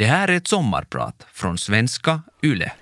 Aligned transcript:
Det 0.00 0.06
här 0.06 0.28
är 0.28 0.36
ett 0.36 0.48
sommarprat 0.48 1.26
från 1.32 1.58
svenska 1.58 2.22
YLE. 2.42 2.72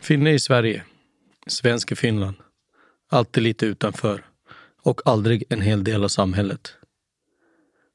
Finne 0.00 0.30
i 0.32 0.38
Sverige, 0.38 0.82
svensk 1.46 1.92
i 1.92 1.96
Finland. 1.96 2.36
Alltid 3.10 3.42
lite 3.42 3.66
utanför 3.66 4.24
och 4.82 5.00
aldrig 5.04 5.44
en 5.48 5.60
hel 5.60 5.84
del 5.84 6.04
av 6.04 6.08
samhället. 6.08 6.76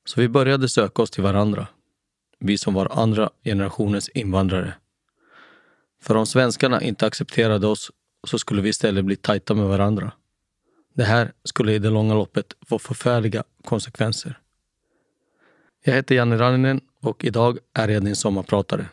Så 0.06 0.22
vi 0.22 0.30
började 0.30 0.70
söka 0.70 1.02
oss 1.02 1.12
till 1.12 1.24
varandra. 1.24 1.68
Vi 2.40 2.58
som 2.58 2.74
var 2.74 3.02
andra 3.02 3.30
generationens 3.44 4.10
invandrare. 4.10 4.74
För 6.02 6.16
om 6.16 6.26
svenskarna 6.26 6.82
inte 6.82 7.06
accepterade 7.06 7.68
oss 7.68 7.92
så 8.28 8.40
skulle 8.40 8.62
vi 8.62 8.70
istället 8.70 9.06
bli 9.06 9.16
tajta 9.16 9.54
med 9.54 9.66
varandra. 9.66 10.12
Det 10.94 11.04
här 11.04 11.32
skulle 11.44 11.74
i 11.74 11.80
det 11.80 11.90
långa 11.90 12.14
loppet 12.14 12.54
få 12.68 12.80
förfärliga 12.80 13.44
konsekvenser. 13.64 14.40
Jag 15.84 15.94
heter 15.94 16.16
Janne 16.16 16.38
Ranninen 16.38 16.82
och 17.02 17.26
idag 17.26 17.58
är 17.74 17.88
jag 17.88 18.04
din 18.04 18.16
sommarpratare. 18.16 18.86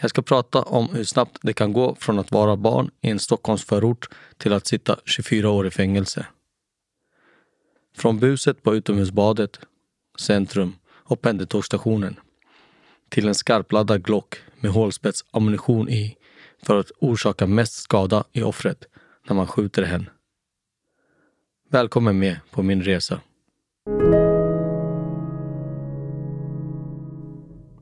Jag 0.00 0.10
ska 0.10 0.22
prata 0.22 0.62
om 0.62 0.88
hur 0.94 1.04
snabbt 1.04 1.38
det 1.42 1.52
kan 1.52 1.72
gå 1.72 1.94
från 1.94 2.18
att 2.18 2.32
vara 2.32 2.56
barn 2.56 2.90
i 3.00 3.10
en 3.10 3.18
Stockholmsförort 3.18 4.08
till 4.36 4.52
att 4.52 4.66
sitta 4.66 4.96
24 5.04 5.50
år 5.50 5.66
i 5.66 5.70
fängelse. 5.70 6.26
Från 7.96 8.18
buset 8.18 8.62
på 8.62 8.74
utomhusbadet, 8.74 9.60
centrum 10.20 10.74
och 10.86 11.20
pendeltågsstationen 11.20 12.20
till 13.08 13.28
en 13.28 13.34
skarpladdad 13.34 14.04
Glock 14.04 14.36
med 14.60 14.70
hålspetsammunition 14.70 15.88
i 15.88 16.16
för 16.62 16.76
att 16.80 16.90
orsaka 16.98 17.46
mest 17.46 17.74
skada 17.74 18.24
i 18.32 18.42
offret 18.42 18.84
när 19.28 19.36
man 19.36 19.46
skjuter 19.46 19.82
henne. 19.82 20.06
Välkommen 21.70 22.18
med 22.18 22.36
på 22.50 22.62
min 22.62 22.82
resa. 22.82 23.20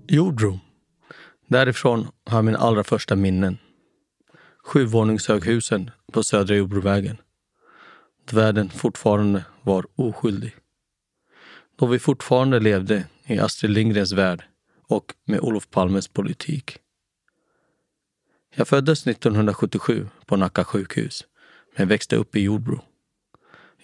Jordro 0.08 0.60
Därifrån 1.48 2.08
har 2.24 2.38
jag 2.38 2.44
mina 2.44 2.58
allra 2.58 2.84
första 2.84 3.16
minnen. 3.16 3.58
Sjuvåningshöghusen 4.64 5.90
på 6.12 6.22
Södra 6.22 6.54
Jordbrovägen. 6.54 7.16
Då 8.30 8.36
världen 8.36 8.68
fortfarande 8.70 9.44
var 9.62 9.86
oskyldig. 9.96 10.54
Då 11.76 11.86
vi 11.86 11.98
fortfarande 11.98 12.60
levde 12.60 13.04
i 13.26 13.38
Astrid 13.38 13.70
Lindgrens 13.70 14.12
värld 14.12 14.44
och 14.82 15.14
med 15.24 15.40
Olof 15.40 15.70
Palmes 15.70 16.08
politik. 16.08 16.78
Jag 18.54 18.68
föddes 18.68 19.06
1977 19.06 20.08
på 20.26 20.36
Nacka 20.36 20.64
sjukhus 20.64 21.24
men 21.76 21.88
växte 21.88 22.16
upp 22.16 22.36
i 22.36 22.40
Jordbro. 22.40 22.80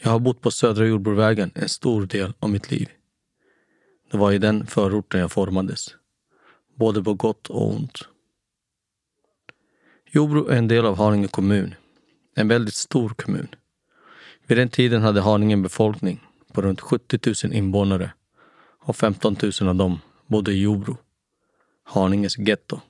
Jag 0.03 0.11
har 0.11 0.19
bott 0.19 0.41
på 0.41 0.51
Södra 0.51 0.87
Jordbrovägen 0.87 1.51
en 1.55 1.69
stor 1.69 2.07
del 2.07 2.35
av 2.39 2.51
mitt 2.51 2.71
liv. 2.71 2.89
Det 4.11 4.17
var 4.17 4.33
i 4.33 4.39
den 4.39 4.67
förorten 4.67 5.21
jag 5.21 5.33
formades 5.33 5.95
både 6.75 7.03
på 7.03 7.15
gott 7.15 7.51
och 7.51 7.71
ont. 7.71 7.99
Jordbro 10.11 10.49
är 10.49 10.57
en 10.57 10.69
del 10.69 10.87
av 10.87 10.97
Haninge 10.97 11.29
kommun. 11.29 11.75
En 12.35 12.49
väldigt 12.49 12.75
stor 12.75 13.09
kommun. 13.09 13.49
Vid 14.47 14.59
den 14.59 14.69
tiden 14.69 15.03
hade 15.03 15.21
Haninge 15.21 15.53
en 15.53 15.63
befolkning 15.63 16.21
på 16.53 16.63
runt 16.63 16.81
70 16.81 17.19
000 17.45 17.55
invånare 17.55 18.13
och 18.79 18.97
15 18.97 19.37
000 19.61 19.69
av 19.69 19.75
dem 19.75 20.01
bodde 20.27 20.53
i 20.53 20.61
Jordbro, 20.61 20.97
Haninges 21.85 22.39
getto. 22.39 22.81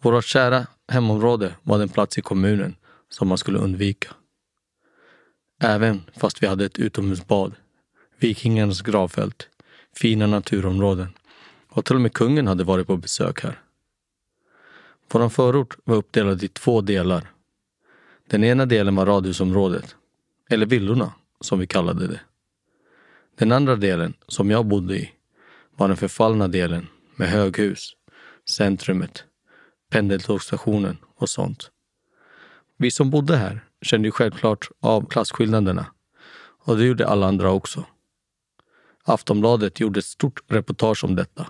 Vårt 0.00 0.24
kära 0.24 0.66
hemområde 0.88 1.54
var 1.62 1.78
den 1.78 1.88
plats 1.88 2.18
i 2.18 2.22
kommunen 2.22 2.76
som 3.08 3.28
man 3.28 3.38
skulle 3.38 3.58
undvika. 3.58 4.14
Även 5.60 6.02
fast 6.16 6.42
vi 6.42 6.46
hade 6.46 6.64
ett 6.64 6.78
utomhusbad, 6.78 7.54
vikingarnas 8.18 8.82
gravfält, 8.82 9.48
fina 9.96 10.26
naturområden 10.26 11.08
och 11.68 11.84
till 11.84 11.94
och 11.94 12.00
med 12.00 12.12
kungen 12.12 12.46
hade 12.46 12.64
varit 12.64 12.86
på 12.86 12.96
besök 12.96 13.42
här. 13.42 13.60
Vår 15.12 15.28
förort 15.28 15.76
var 15.84 15.96
uppdelad 15.96 16.42
i 16.42 16.48
två 16.48 16.80
delar. 16.80 17.30
Den 18.26 18.44
ena 18.44 18.66
delen 18.66 18.94
var 18.94 19.06
radhusområdet, 19.06 19.96
eller 20.50 20.66
villorna 20.66 21.12
som 21.40 21.58
vi 21.58 21.66
kallade 21.66 22.06
det. 22.06 22.20
Den 23.38 23.52
andra 23.52 23.76
delen, 23.76 24.14
som 24.28 24.50
jag 24.50 24.66
bodde 24.66 24.96
i, 24.98 25.12
var 25.76 25.88
den 25.88 25.96
förfallna 25.96 26.48
delen 26.48 26.86
med 27.16 27.28
höghus, 27.28 27.92
centrumet, 28.50 29.24
pendeltågsstationen 29.90 30.96
och 31.16 31.28
sånt. 31.28 31.70
Vi 32.76 32.90
som 32.90 33.10
bodde 33.10 33.36
här 33.36 33.64
kände 33.82 34.08
ju 34.08 34.12
självklart 34.12 34.68
av 34.80 35.08
klasskillnaderna 35.08 35.86
och 36.64 36.76
det 36.76 36.84
gjorde 36.84 37.08
alla 37.08 37.26
andra 37.26 37.50
också. 37.50 37.84
Aftonbladet 39.04 39.80
gjorde 39.80 39.98
ett 39.98 40.04
stort 40.04 40.40
reportage 40.48 41.04
om 41.04 41.16
detta 41.16 41.46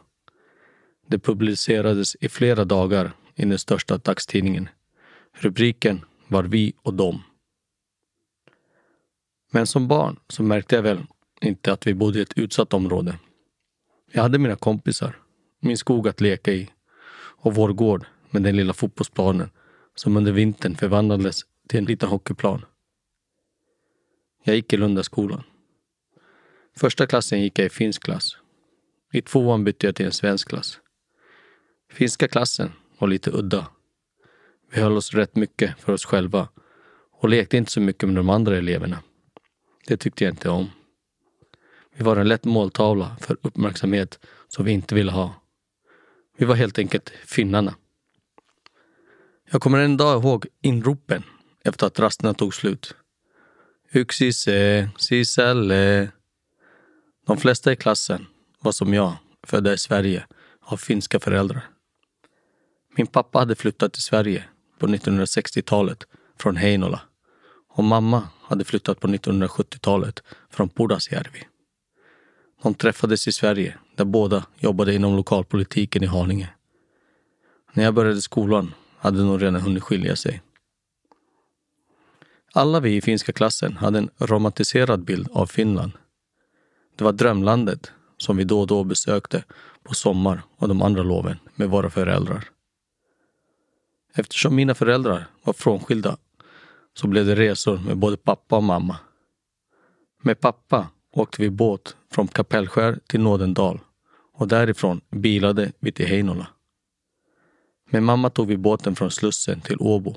det 1.07 1.19
publicerades 1.19 2.17
i 2.21 2.29
flera 2.29 2.65
dagar 2.65 3.13
i 3.35 3.45
den 3.45 3.59
största 3.59 3.99
dagstidningen. 3.99 4.69
Rubriken 5.33 6.05
var 6.29 6.43
Vi 6.43 6.75
och 6.83 6.95
dom. 6.95 7.23
Men 9.55 9.67
som 9.67 9.89
barn 9.89 10.17
så 10.29 10.43
märkte 10.43 10.75
jag 10.75 10.83
väl 10.83 11.07
inte 11.41 11.73
att 11.73 11.87
vi 11.87 11.95
bodde 11.95 12.19
i 12.19 12.23
ett 12.23 12.39
utsatt 12.39 12.75
område. 12.75 13.19
Jag 14.13 14.23
hade 14.23 14.39
mina 14.39 14.57
kompisar, 14.57 15.19
min 15.61 15.79
skog 15.79 16.09
att 16.09 16.21
leka 16.21 16.53
i 16.53 16.71
och 17.17 17.55
vår 17.55 17.73
gård 17.73 18.07
med 18.31 18.43
den 18.43 18.57
lilla 18.57 18.73
fotbollsplanen 18.73 19.51
som 19.95 20.17
under 20.17 20.33
vintern 20.33 20.75
förvandlades 20.75 21.41
till 21.69 21.79
en 21.79 21.85
liten 21.85 22.09
hockeyplan. 22.09 22.65
Jag 24.45 24.57
gick 24.57 24.73
i 24.73 24.77
Lundaskolan. 24.77 25.43
Första 26.77 27.07
klassen 27.07 27.43
gick 27.43 27.59
jag 27.59 27.67
i 27.67 27.71
finsk 27.71 28.03
klass. 28.03 28.37
I 29.13 29.23
tvåan 29.23 29.65
bytte 29.65 29.87
jag 29.87 29.95
till 29.95 30.07
en 30.07 30.13
svensk 30.13 30.49
klass. 30.49 30.79
Finska 31.93 32.29
klassen 32.29 32.73
var 32.99 33.09
lite 33.09 33.31
udda. 33.31 33.67
Vi 34.73 34.81
höll 34.81 34.97
oss 34.97 35.15
rätt 35.15 35.37
mycket 35.37 35.81
för 35.81 35.93
oss 35.93 36.05
själva 36.05 36.49
och 37.11 37.29
lekte 37.29 37.57
inte 37.57 37.73
så 37.73 37.81
mycket 37.81 38.09
med 38.09 38.17
de 38.17 38.31
andra 38.31 38.57
eleverna. 38.57 39.03
Det 39.87 39.97
tyckte 39.97 40.25
jag 40.25 40.33
inte 40.33 40.49
om. 40.49 40.71
Vi 41.97 42.05
var 42.05 42.17
en 42.17 42.29
lätt 42.29 42.45
måltavla 42.45 43.17
för 43.21 43.37
uppmärksamhet 43.43 44.19
som 44.49 44.65
vi 44.65 44.73
inte 44.73 44.95
ville 44.95 45.13
ha. 45.13 45.35
Vi 46.37 46.45
var 46.45 46.55
helt 46.55 46.79
enkelt 46.79 47.13
finnarna. 47.27 47.75
Jag 49.51 49.63
kommer 49.63 49.79
en 49.79 49.97
dag 49.97 50.23
ihåg 50.23 50.47
inropen 50.63 51.23
efter 51.65 51.87
att 51.87 51.99
rasterna 51.99 52.35
tog 52.35 52.55
slut. 52.55 52.95
Yksise, 53.95 54.91
siselle. 54.99 56.11
De 57.27 57.37
flesta 57.37 57.73
i 57.73 57.77
klassen 57.77 58.27
var 58.61 58.73
som 58.73 58.95
jag, 58.95 59.13
födda 59.43 59.73
i 59.73 59.79
Sverige 59.79 60.27
av 60.61 60.77
finska 60.77 61.21
föräldrar. 61.21 61.69
Min 62.97 63.07
pappa 63.07 63.39
hade 63.39 63.55
flyttat 63.55 63.93
till 63.93 64.03
Sverige 64.03 64.45
på 64.79 64.87
1960-talet 64.87 66.07
från 66.39 66.57
Heinola 66.57 67.01
och 67.69 67.85
mamma 67.85 68.29
hade 68.45 68.65
flyttat 68.65 69.01
på 69.01 69.09
1970-talet 69.09 70.23
från 70.51 70.69
Pudasjärvi. 70.69 71.47
De 72.63 72.75
träffades 72.75 73.29
i 73.29 73.33
Sverige 73.33 73.79
där 73.97 74.05
båda 74.05 74.47
jobbade 74.59 74.95
inom 74.95 75.17
lokalpolitiken 75.17 76.03
i 76.03 76.07
Haninge. 76.07 76.49
När 77.73 77.85
jag 77.85 77.95
började 77.95 78.23
skolan 78.23 78.75
hade 78.99 79.19
de 79.19 79.39
redan 79.39 79.61
hunnit 79.61 79.83
skilja 79.83 80.17
sig. 80.17 80.43
Alla 82.53 82.81
vi 82.81 82.97
i 82.97 83.01
finska 83.01 83.33
klassen 83.33 83.77
hade 83.77 83.99
en 83.99 84.11
romantiserad 84.19 85.05
bild 85.05 85.29
av 85.33 85.47
Finland. 85.47 85.93
Det 86.97 87.05
var 87.05 87.13
drömlandet 87.13 87.93
som 88.17 88.37
vi 88.37 88.45
då 88.45 88.61
och 88.61 88.67
då 88.67 88.85
besökte 88.85 89.45
på 89.83 89.95
sommar 89.95 90.43
och 90.57 90.69
de 90.69 90.83
andra 90.83 91.03
loven 91.03 91.37
med 91.55 91.71
våra 91.71 91.91
föräldrar. 91.91 92.49
Eftersom 94.15 94.55
mina 94.55 94.75
föräldrar 94.75 95.27
var 95.43 95.53
frånskilda 95.53 96.17
så 96.95 97.07
blev 97.07 97.27
det 97.27 97.35
resor 97.35 97.79
med 97.79 97.97
både 97.97 98.17
pappa 98.17 98.57
och 98.57 98.63
mamma. 98.63 98.97
Med 100.23 100.41
pappa 100.41 100.89
åkte 101.13 101.43
vi 101.43 101.51
båt 101.51 101.97
från 102.11 102.29
Kapellskär 102.29 102.99
till 103.07 103.21
Nådendal 103.21 103.81
och 104.33 104.49
därifrån 104.49 105.01
bilade 105.11 105.73
vi 105.81 105.93
till 105.93 106.07
Heinola. 106.07 106.47
Med 107.91 108.03
mamma 108.03 108.31
tog 108.31 108.49
vi 108.49 108.57
båten 108.57 108.97
från 108.97 109.11
Slussen 109.11 109.61
till 109.61 109.77
Åbo 109.81 110.17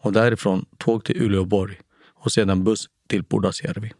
och 0.00 0.12
därifrån 0.12 0.64
tåg 0.78 1.04
till 1.04 1.22
Uleåborg 1.22 1.80
och 2.14 2.32
sedan 2.32 2.64
buss 2.64 2.88
till 3.08 3.24
Pudasjärvi. 3.24 3.92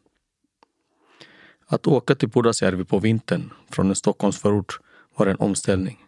Att 1.67 1.87
åka 1.87 2.15
till 2.15 2.31
Pudasjärvi 2.31 2.85
på 2.85 2.99
vintern 2.99 3.51
från 3.71 3.89
en 3.89 3.97
Stockholmsförort 3.97 4.81
var 5.17 5.27
en 5.27 5.37
omställning. 5.37 6.05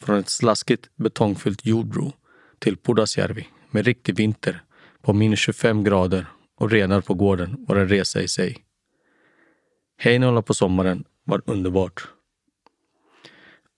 Från 0.00 0.18
ett 0.18 0.28
slaskigt 0.28 0.90
betongfyllt 0.96 1.66
jordbro 1.66 2.12
till 2.58 2.76
Pudasjärvi 2.76 3.48
med 3.70 3.84
riktig 3.84 4.16
vinter 4.16 4.62
på 5.02 5.12
minus 5.12 5.38
25 5.38 5.84
grader 5.84 6.26
och 6.56 6.70
renar 6.70 7.00
på 7.00 7.14
gården 7.14 7.64
var 7.68 7.76
en 7.76 7.88
resa 7.88 8.22
i 8.22 8.28
sig. 8.28 8.64
Heinola 9.98 10.42
på 10.42 10.54
sommaren 10.54 11.04
var 11.24 11.42
underbart. 11.46 12.08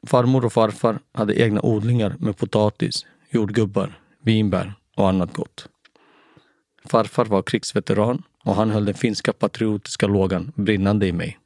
Farmor 0.06 0.44
och 0.44 0.52
farfar 0.52 0.98
hade 1.12 1.40
egna 1.40 1.62
odlingar 1.62 2.16
med 2.18 2.36
potatis, 2.36 3.06
jordgubbar, 3.30 4.00
vinbär 4.22 4.74
och 4.96 5.08
annat 5.08 5.34
gott. 5.34 5.68
Farfar 6.84 7.24
var 7.24 7.42
krigsveteran 7.42 8.22
och 8.44 8.54
han 8.54 8.70
höll 8.70 8.84
den 8.84 8.94
finska 8.94 9.32
patriotiska 9.32 10.06
lågan 10.06 10.52
brinnande 10.54 11.06
i 11.06 11.12
mig. 11.12 11.38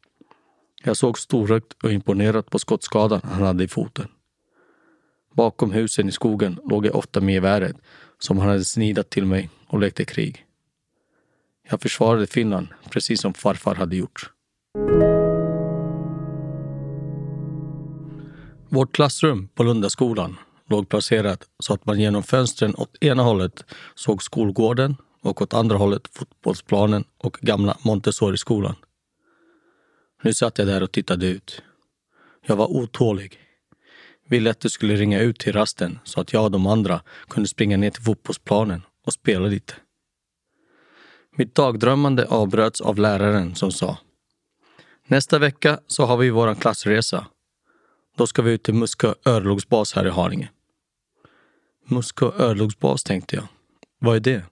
Jag 0.85 0.97
såg 0.97 1.19
storögt 1.19 1.73
och 1.83 1.93
imponerat 1.93 2.51
på 2.51 2.59
skottskadan 2.59 3.21
han 3.25 3.43
hade 3.43 3.65
i 3.65 3.69
foten. 3.69 4.09
Bakom 5.35 5.73
husen 5.73 6.09
i 6.09 6.13
skogen 6.13 6.59
låg 6.65 6.87
jag 6.87 6.97
ofta 6.97 7.21
med 7.21 7.35
geväret 7.35 7.77
som 8.19 8.39
han 8.39 8.49
hade 8.49 8.65
snidat 8.65 9.11
till 9.11 9.27
mig 9.27 9.51
och 9.67 9.79
lekte 9.79 10.05
krig. 10.05 10.47
Jag 11.71 11.81
försvarade 11.83 12.27
Finland 12.27 12.69
precis 12.91 13.21
som 13.21 13.35
farfar 13.35 13.75
hade 13.75 13.97
gjort. 13.97 14.31
Vårt 18.69 18.95
klassrum 18.95 19.49
på 19.55 19.63
Lundaskolan 19.63 20.37
låg 20.69 20.89
placerat 20.89 21.45
så 21.59 21.75
att 21.75 21.87
man 21.87 22.01
genom 22.01 22.23
fönstren 22.23 22.75
åt 22.75 22.97
ena 23.01 23.23
hållet 23.23 23.65
såg 23.95 24.23
skolgården 24.23 24.97
och 25.23 25.43
åt 25.43 25.55
andra 25.55 25.77
hållet 25.77 26.09
fotbollsplanen 26.13 27.05
och 27.19 27.39
gamla 27.41 27.79
Montessori-skolan. 27.83 28.75
Nu 30.23 30.35
satt 30.35 30.59
jag 30.59 30.67
där 30.67 30.83
och 30.83 30.93
tittade 30.93 31.27
ut. 31.27 31.63
Jag 32.47 32.57
var 32.57 32.67
otålig. 32.67 33.39
Ville 34.29 34.51
att 34.51 34.61
det 34.61 34.71
skulle 34.71 34.97
ringa 34.97 35.21
ut 35.21 35.39
till 35.39 35.53
rasten 35.53 35.99
så 36.05 36.21
att 36.21 36.33
jag 36.33 36.45
och 36.45 36.51
de 36.51 36.67
andra 36.67 37.01
kunde 37.29 37.49
springa 37.49 37.77
ner 37.77 37.91
till 37.91 38.03
fotbollsplanen 38.03 38.83
och 39.07 39.13
spela 39.13 39.47
lite. 39.47 39.75
Mitt 41.37 41.55
dagdrömmande 41.55 42.27
avbröts 42.27 42.81
av 42.81 42.99
läraren 42.99 43.55
som 43.55 43.73
sa 43.73 43.99
Nästa 45.07 45.39
vecka 45.39 45.81
så 45.87 46.05
har 46.05 46.17
vi 46.17 46.31
vår 46.31 46.55
klassresa. 46.55 47.27
Då 48.17 48.27
ska 48.27 48.43
vi 48.43 48.53
ut 48.53 48.63
till 48.63 48.75
Muskö 48.75 49.15
örlogsbas 49.25 49.93
här 49.93 50.07
i 50.07 50.11
Haninge. 50.11 50.51
Muskö 51.85 52.27
örlogsbas 52.27 53.05
tänkte 53.05 53.37
jag. 53.37 53.49
Vad 53.99 54.17
är 54.17 54.21
det? 54.21 54.43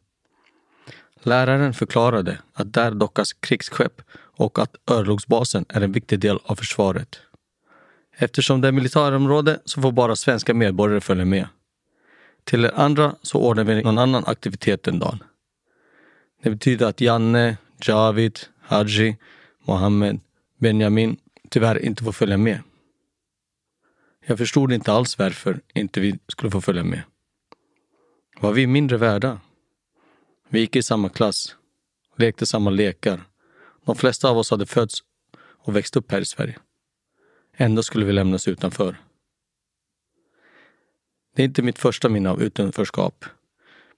Läraren 1.23 1.75
förklarade 1.75 2.39
att 2.53 2.73
där 2.73 2.91
dockas 2.91 3.33
krigsskepp 3.33 4.03
och 4.17 4.59
att 4.59 4.77
örlogsbasen 4.91 5.65
är 5.69 5.81
en 5.81 5.93
viktig 5.93 6.21
del 6.21 6.39
av 6.45 6.56
försvaret. 6.56 7.21
Eftersom 8.17 8.61
det 8.61 8.69
är 8.69 8.73
militärområde 8.73 9.61
så 9.65 9.83
får 9.83 9.93
bara 9.93 10.17
svenska 10.17 10.55
medborgare 10.55 11.01
följa 11.01 11.25
med. 11.25 11.49
Till 12.44 12.64
er 12.64 12.73
andra 12.75 13.17
så 13.23 13.38
ordnar 13.38 13.64
vi 13.64 13.82
någon 13.82 13.99
annan 13.99 14.25
aktivitet 14.26 14.82
den 14.82 14.99
dagen. 14.99 15.23
Det 16.43 16.50
betyder 16.50 16.87
att 16.87 17.00
Janne, 17.00 17.56
Javid, 17.87 18.38
Haji, 18.61 19.17
Mohammed, 19.64 20.20
Benjamin 20.58 21.17
tyvärr 21.49 21.79
inte 21.79 22.05
får 22.05 22.12
följa 22.12 22.37
med. 22.37 22.61
Jag 24.26 24.38
förstod 24.38 24.73
inte 24.73 24.93
alls 24.93 25.19
varför 25.19 25.61
inte 25.75 26.00
vi 26.00 26.19
skulle 26.29 26.50
få 26.50 26.61
följa 26.61 26.85
med. 26.85 27.02
Var 28.41 28.52
vi 28.52 28.67
mindre 28.67 28.96
värda? 28.96 29.41
Vi 30.49 30.61
gick 30.61 30.76
i 30.76 30.82
samma 30.82 31.08
klass, 31.08 31.56
lekte 32.17 32.46
samma 32.46 32.70
lekar. 32.70 33.20
De 33.85 33.96
flesta 33.96 34.29
av 34.29 34.38
oss 34.38 34.50
hade 34.50 34.67
fötts 34.67 35.02
och 35.37 35.76
växt 35.76 35.96
upp 35.96 36.12
här 36.12 36.20
i 36.20 36.25
Sverige. 36.25 36.58
Ändå 37.56 37.82
skulle 37.82 38.06
vi 38.06 38.12
lämnas 38.12 38.49
utanför. 38.49 38.96
Det 41.34 41.42
är 41.42 41.44
inte 41.44 41.62
mitt 41.62 41.78
första 41.78 42.08
minne 42.08 42.31
av 42.31 42.42
utanförskap. 42.42 43.25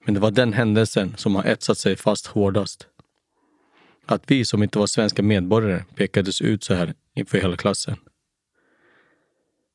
Men 0.05 0.15
det 0.15 0.21
var 0.21 0.31
den 0.31 0.53
händelsen 0.53 1.15
som 1.17 1.35
har 1.35 1.45
etsat 1.45 1.79
sig 1.79 1.97
fast 1.97 2.27
hårdast. 2.27 2.87
Att 4.07 4.23
vi 4.27 4.45
som 4.45 4.63
inte 4.63 4.79
var 4.79 4.87
svenska 4.87 5.23
medborgare 5.23 5.85
pekades 5.95 6.43
ut 6.43 6.65
så 6.65 6.75
här 6.75 6.95
inför 7.15 7.39
hela 7.39 7.57
klassen. 7.57 7.97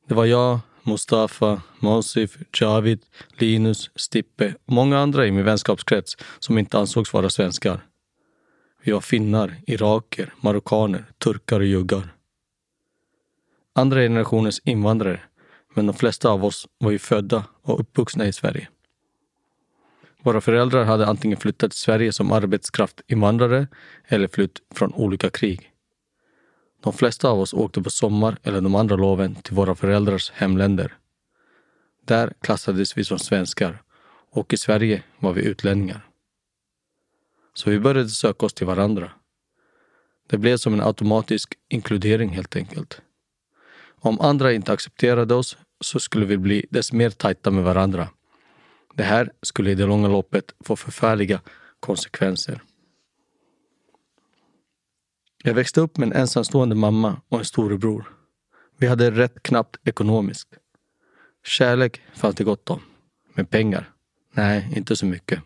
Det 0.08 0.14
var 0.14 0.24
jag, 0.24 0.60
Mustafa, 0.82 1.62
Monsif, 1.78 2.38
Javid, 2.60 3.00
Linus, 3.38 3.90
Stippe 3.96 4.54
och 4.66 4.72
många 4.72 4.98
andra 4.98 5.26
i 5.26 5.30
min 5.30 5.44
vänskapskrets 5.44 6.16
som 6.38 6.58
inte 6.58 6.78
ansågs 6.78 7.12
vara 7.12 7.30
svenskar. 7.30 7.80
Vi 8.82 8.92
var 8.92 9.00
finnar, 9.00 9.56
iraker, 9.66 10.34
marockaner, 10.40 11.04
turkar 11.18 11.60
och 11.60 11.66
juggar. 11.66 12.08
Andra 13.74 14.00
generationens 14.00 14.60
invandrare, 14.64 15.20
men 15.74 15.86
de 15.86 15.94
flesta 15.94 16.30
av 16.30 16.44
oss 16.44 16.68
var 16.78 16.90
ju 16.90 16.98
födda 16.98 17.44
och 17.62 17.80
uppvuxna 17.80 18.26
i 18.26 18.32
Sverige. 18.32 18.68
Våra 20.22 20.40
föräldrar 20.40 20.84
hade 20.84 21.06
antingen 21.06 21.38
flyttat 21.38 21.70
till 21.70 21.80
Sverige 21.80 22.12
som 22.12 22.32
arbetskraftinvandrare 22.32 23.68
eller 24.04 24.28
flytt 24.28 24.58
från 24.74 24.94
olika 24.94 25.30
krig. 25.30 25.72
De 26.82 26.92
flesta 26.92 27.28
av 27.28 27.40
oss 27.40 27.54
åkte 27.54 27.82
på 27.82 27.90
sommar 27.90 28.38
eller 28.42 28.60
de 28.60 28.74
andra 28.74 28.96
loven 28.96 29.34
till 29.34 29.54
våra 29.54 29.74
föräldrars 29.74 30.30
hemländer. 30.30 30.96
Där 32.04 32.32
klassades 32.40 32.96
vi 32.96 33.04
som 33.04 33.18
svenskar 33.18 33.82
och 34.30 34.52
i 34.52 34.56
Sverige 34.56 35.02
var 35.18 35.32
vi 35.32 35.42
utlänningar. 35.42 36.06
Så 37.54 37.70
vi 37.70 37.80
började 37.80 38.08
söka 38.08 38.46
oss 38.46 38.54
till 38.54 38.66
varandra. 38.66 39.10
Det 40.26 40.38
blev 40.38 40.56
som 40.56 40.74
en 40.74 40.80
automatisk 40.80 41.54
inkludering 41.68 42.28
helt 42.28 42.56
enkelt. 42.56 43.00
Om 44.04 44.20
andra 44.20 44.52
inte 44.52 44.72
accepterade 44.72 45.34
oss 45.34 45.56
så 45.80 46.00
skulle 46.00 46.26
vi 46.26 46.36
bli 46.36 46.66
dess 46.70 46.92
mer 46.92 47.10
tajta 47.10 47.50
med 47.50 47.64
varandra. 47.64 48.08
Det 48.94 49.02
här 49.02 49.32
skulle 49.42 49.70
i 49.70 49.74
det 49.74 49.86
långa 49.86 50.08
loppet 50.08 50.54
få 50.60 50.76
förfärliga 50.76 51.40
konsekvenser. 51.80 52.62
Jag 55.44 55.54
växte 55.54 55.80
upp 55.80 55.96
med 55.96 56.06
en 56.06 56.12
ensamstående 56.20 56.74
mamma 56.74 57.20
och 57.28 57.38
en 57.38 57.44
storebror. 57.44 58.12
Vi 58.76 58.86
hade 58.86 59.10
rätt 59.10 59.42
knappt 59.42 59.88
ekonomiskt. 59.88 60.48
Kärlek 61.44 62.00
fanns 62.14 62.34
det 62.34 62.44
gott 62.44 62.70
om. 62.70 62.80
Men 63.34 63.46
pengar? 63.46 63.92
Nej, 64.32 64.72
inte 64.76 64.96
så 64.96 65.06
mycket. 65.06 65.42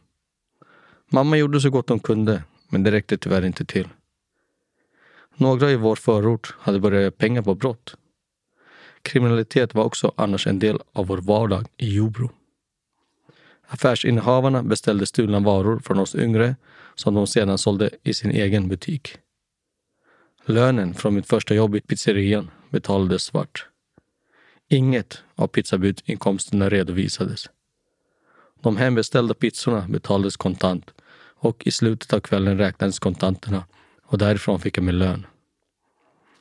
Mamma 1.10 1.36
gjorde 1.36 1.60
så 1.60 1.70
gott 1.70 1.88
hon 1.88 2.00
kunde, 2.00 2.42
men 2.68 2.82
det 2.82 2.90
räckte 2.90 3.18
tyvärr 3.18 3.44
inte 3.44 3.64
till. 3.64 3.88
Några 5.36 5.70
i 5.70 5.76
vår 5.76 5.96
förort 5.96 6.54
hade 6.58 6.80
börjat 6.80 7.00
göra 7.00 7.10
pengar 7.10 7.42
på 7.42 7.54
brott. 7.54 7.96
Kriminalitet 9.06 9.74
var 9.74 9.84
också 9.84 10.12
annars 10.16 10.46
en 10.46 10.58
del 10.58 10.78
av 10.92 11.06
vår 11.06 11.18
vardag 11.18 11.66
i 11.76 11.94
Jobro. 11.94 12.30
Affärsinnehavarna 13.68 14.62
beställde 14.62 15.06
stulna 15.06 15.40
varor 15.40 15.78
från 15.78 15.98
oss 15.98 16.14
yngre 16.14 16.56
som 16.94 17.14
de 17.14 17.26
sedan 17.26 17.58
sålde 17.58 17.90
i 18.02 18.14
sin 18.14 18.30
egen 18.30 18.68
butik. 18.68 19.18
Lönen 20.44 20.94
från 20.94 21.14
mitt 21.14 21.26
första 21.26 21.54
jobb 21.54 21.76
i 21.76 21.80
pizzerian 21.80 22.50
betalades 22.70 23.22
svart. 23.22 23.66
Inget 24.68 25.22
av 25.34 25.46
pizzabudinkomsterna 25.46 26.68
redovisades. 26.68 27.50
De 28.60 28.76
hembeställda 28.76 29.34
pizzorna 29.34 29.86
betalades 29.88 30.36
kontant 30.36 30.90
och 31.38 31.66
i 31.66 31.70
slutet 31.70 32.12
av 32.12 32.20
kvällen 32.20 32.58
räknades 32.58 32.98
kontanterna 32.98 33.64
och 34.02 34.18
därifrån 34.18 34.60
fick 34.60 34.76
jag 34.78 34.84
min 34.84 34.98
lön. 34.98 35.26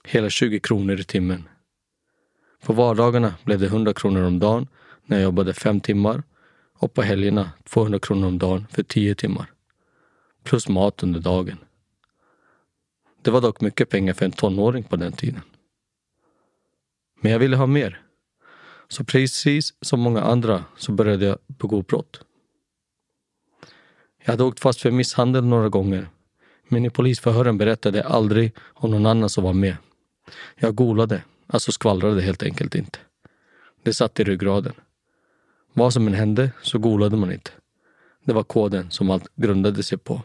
Hela 0.03 0.29
20 0.29 0.59
kronor 0.59 0.99
i 0.99 1.03
timmen. 1.03 1.49
På 2.63 2.73
vardagarna 2.73 3.35
blev 3.43 3.59
det 3.59 3.65
100 3.65 3.93
kronor 3.93 4.23
om 4.23 4.39
dagen 4.39 4.67
när 5.05 5.17
jag 5.17 5.23
jobbade 5.23 5.53
fem 5.53 5.79
timmar 5.79 6.23
och 6.77 6.93
på 6.93 7.01
helgerna 7.01 7.51
200 7.63 7.99
kronor 7.99 8.27
om 8.27 8.37
dagen 8.37 8.67
för 8.71 8.83
10 8.83 9.15
timmar. 9.15 9.51
Plus 10.43 10.67
mat 10.67 11.03
under 11.03 11.19
dagen. 11.19 11.57
Det 13.21 13.31
var 13.31 13.41
dock 13.41 13.61
mycket 13.61 13.89
pengar 13.89 14.13
för 14.13 14.25
en 14.25 14.31
tonåring 14.31 14.83
på 14.83 14.95
den 14.95 15.11
tiden. 15.11 15.41
Men 17.21 17.31
jag 17.31 17.39
ville 17.39 17.55
ha 17.55 17.65
mer. 17.65 18.01
Så 18.87 19.03
precis 19.03 19.73
som 19.81 19.99
många 19.99 20.21
andra 20.21 20.63
så 20.77 20.91
började 20.91 21.25
jag 21.25 21.37
begå 21.47 21.81
brott. 21.81 22.21
Jag 24.23 24.33
hade 24.33 24.43
åkt 24.43 24.59
fast 24.59 24.81
för 24.81 24.91
misshandel 24.91 25.43
några 25.43 25.69
gånger. 25.69 26.09
Men 26.67 26.85
i 26.85 26.89
polisförhören 26.89 27.57
berättade 27.57 27.97
jag 27.97 28.07
aldrig 28.07 28.51
om 28.59 28.91
någon 28.91 29.05
annan 29.05 29.29
som 29.29 29.43
var 29.43 29.53
med. 29.53 29.77
Jag 30.55 30.75
golade, 30.75 31.23
alltså 31.47 31.71
skvallrade 31.71 32.21
helt 32.21 32.43
enkelt 32.43 32.75
inte. 32.75 32.99
Det 33.83 33.93
satt 33.93 34.19
i 34.19 34.23
ryggraden. 34.23 34.73
Vad 35.73 35.93
som 35.93 36.07
än 36.07 36.13
hände 36.13 36.51
så 36.61 36.79
golade 36.79 37.17
man 37.17 37.31
inte. 37.31 37.51
Det 38.23 38.33
var 38.33 38.43
koden 38.43 38.91
som 38.91 39.09
allt 39.09 39.35
grundade 39.35 39.83
sig 39.83 39.97
på. 39.97 40.21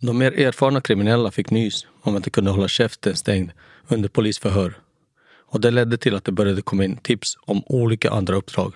De 0.00 0.18
mer 0.18 0.32
erfarna 0.32 0.80
kriminella 0.80 1.30
fick 1.30 1.50
nys 1.50 1.86
om 2.00 2.16
att 2.16 2.24
de 2.24 2.30
kunde 2.30 2.50
hålla 2.50 2.68
käften 2.68 3.16
stängd 3.16 3.50
under 3.88 4.08
polisförhör. 4.08 4.78
Och 5.50 5.60
det 5.60 5.70
ledde 5.70 5.96
till 5.96 6.14
att 6.14 6.24
det 6.24 6.32
började 6.32 6.62
komma 6.62 6.84
in 6.84 6.96
tips 6.96 7.38
om 7.40 7.62
olika 7.66 8.10
andra 8.10 8.36
uppdrag. 8.36 8.74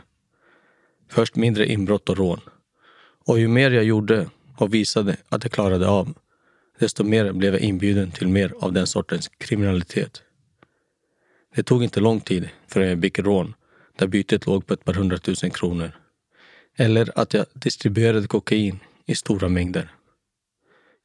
Först 1.08 1.36
mindre 1.36 1.66
inbrott 1.66 2.08
och 2.08 2.16
rån. 2.16 2.40
Och 3.26 3.38
ju 3.38 3.48
mer 3.48 3.70
jag 3.70 3.84
gjorde 3.84 4.30
och 4.56 4.74
visade 4.74 5.16
att 5.28 5.44
jag 5.44 5.52
klarade 5.52 5.88
av, 5.88 6.14
desto 6.82 7.04
mer 7.04 7.32
blev 7.32 7.54
jag 7.54 7.62
inbjuden 7.62 8.10
till 8.10 8.28
mer 8.28 8.54
av 8.60 8.72
den 8.72 8.86
sortens 8.86 9.28
kriminalitet. 9.28 10.22
Det 11.54 11.62
tog 11.62 11.84
inte 11.84 12.00
lång 12.00 12.20
tid 12.20 12.48
förrän 12.68 12.88
jag 12.88 12.98
begick 12.98 13.18
rån 13.18 13.54
där 13.98 14.06
bytet 14.06 14.46
låg 14.46 14.66
på 14.66 14.74
ett 14.74 14.84
par 14.84 14.94
hundratusen 14.94 15.50
kronor. 15.50 15.92
Eller 16.76 17.18
att 17.18 17.34
jag 17.34 17.46
distribuerade 17.52 18.26
kokain 18.26 18.78
i 19.06 19.14
stora 19.14 19.48
mängder. 19.48 19.90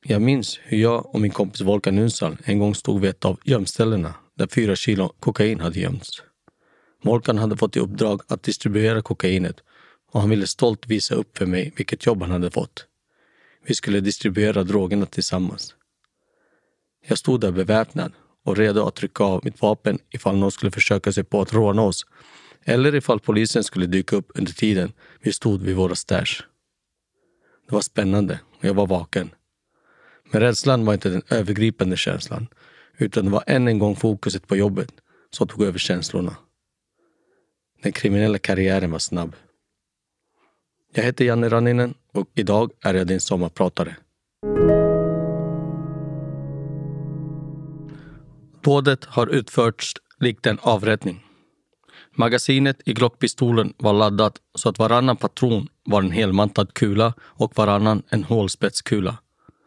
Jag 0.05 0.21
minns 0.21 0.59
hur 0.63 0.77
jag 0.77 1.15
och 1.15 1.21
min 1.21 1.31
kompis 1.31 1.61
Volkan 1.61 1.97
Unsal 1.97 2.37
en 2.43 2.59
gång 2.59 2.75
stod 2.75 3.01
vid 3.01 3.09
ett 3.09 3.25
av 3.25 3.39
gömställena 3.43 4.13
där 4.37 4.47
fyra 4.47 4.75
kilo 4.75 5.13
kokain 5.19 5.59
hade 5.59 5.79
gömts. 5.79 6.09
Volkan 7.03 7.37
hade 7.37 7.57
fått 7.57 7.77
i 7.77 7.79
uppdrag 7.79 8.21
att 8.27 8.43
distribuera 8.43 9.01
kokainet 9.01 9.57
och 10.11 10.21
han 10.21 10.29
ville 10.29 10.47
stolt 10.47 10.87
visa 10.87 11.15
upp 11.15 11.37
för 11.37 11.45
mig 11.45 11.73
vilket 11.75 12.05
jobb 12.05 12.21
han 12.21 12.31
hade 12.31 12.51
fått. 12.51 12.85
Vi 13.67 13.75
skulle 13.75 13.99
distribuera 13.99 14.63
drogerna 14.63 15.05
tillsammans. 15.05 15.75
Jag 17.07 17.17
stod 17.17 17.41
där 17.41 17.51
beväpnad 17.51 18.11
och 18.45 18.57
redo 18.57 18.87
att 18.87 18.95
trycka 18.95 19.23
av 19.23 19.41
mitt 19.43 19.61
vapen 19.61 19.99
ifall 20.09 20.37
någon 20.37 20.51
skulle 20.51 20.71
försöka 20.71 21.11
sig 21.11 21.23
på 21.23 21.41
att 21.41 21.53
råna 21.53 21.81
oss 21.81 22.05
eller 22.63 22.95
ifall 22.95 23.19
polisen 23.19 23.63
skulle 23.63 23.85
dyka 23.85 24.15
upp 24.15 24.31
under 24.35 24.51
tiden 24.51 24.93
vi 25.21 25.33
stod 25.33 25.61
vid 25.61 25.75
våra 25.75 25.95
stash. 25.95 26.43
Det 27.67 27.73
var 27.75 27.81
spännande 27.81 28.39
och 28.59 28.65
jag 28.65 28.73
var 28.73 28.87
vaken. 28.87 29.29
Men 30.31 30.41
rädslan 30.41 30.85
var 30.85 30.93
inte 30.93 31.09
den 31.09 31.21
övergripande 31.29 31.97
känslan 31.97 32.47
utan 32.97 33.25
det 33.25 33.31
var 33.31 33.43
än 33.47 33.67
en 33.67 33.79
gång 33.79 33.95
fokuset 33.95 34.47
på 34.47 34.55
jobbet 34.55 34.91
som 35.31 35.47
tog 35.47 35.63
över 35.63 35.79
känslorna. 35.79 36.35
Den 37.83 37.91
kriminella 37.91 38.37
karriären 38.37 38.91
var 38.91 38.99
snabb. 38.99 39.35
Jag 40.97 41.03
heter 41.03 41.25
Janne 41.25 41.49
Ranninen 41.49 41.93
och 42.13 42.27
idag 42.35 42.71
är 42.81 42.93
jag 42.93 43.07
din 43.07 43.21
sommarpratare. 43.21 43.95
Dådet 48.61 49.05
har 49.05 49.27
utförts 49.27 49.93
likt 50.19 50.45
en 50.45 50.59
avrättning. 50.61 51.25
Magasinet 52.15 52.81
i 52.85 52.93
Glockpistolen 52.93 53.73
var 53.77 53.93
laddat 53.93 54.37
så 54.55 54.69
att 54.69 54.79
varannan 54.79 55.17
patron 55.17 55.67
var 55.83 56.01
en 56.01 56.11
helmantad 56.11 56.73
kula 56.73 57.13
och 57.21 57.57
varannan 57.57 58.03
en 58.09 58.23
hålspetskula, 58.23 59.17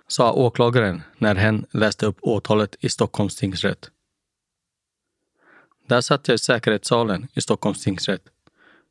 sa 0.08 0.32
åklagaren 0.32 1.02
när 1.18 1.34
hen 1.34 1.66
läste 1.70 2.06
upp 2.06 2.18
åtalet 2.20 2.76
i 2.80 2.88
Stockholms 2.88 3.36
tingsrätt. 3.36 3.90
Där 5.88 6.00
satt 6.00 6.28
jag 6.28 6.34
i 6.34 6.38
säkerhetssalen 6.38 7.28
i 7.34 7.40
Stockholms 7.40 7.84
tingsrätt, 7.84 8.24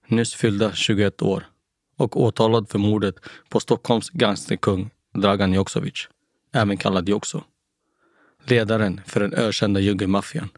nyss 0.08 0.34
fyllda 0.34 0.72
21 0.74 1.22
år 1.22 1.46
och 2.00 2.22
åtalad 2.22 2.70
för 2.70 2.80
mordet 2.80 3.16
på 3.50 3.60
Stockholms 3.60 4.10
gangsterkung 4.10 4.90
Dragan 5.14 5.54
Joksovic, 5.54 6.08
även 6.54 6.78
kallad 6.78 7.10
Jokso. 7.10 7.42
Ledaren 8.46 9.02
för 9.06 9.20
den 9.20 9.34
ökända 9.34 9.80
juggemaffian. 9.80 10.50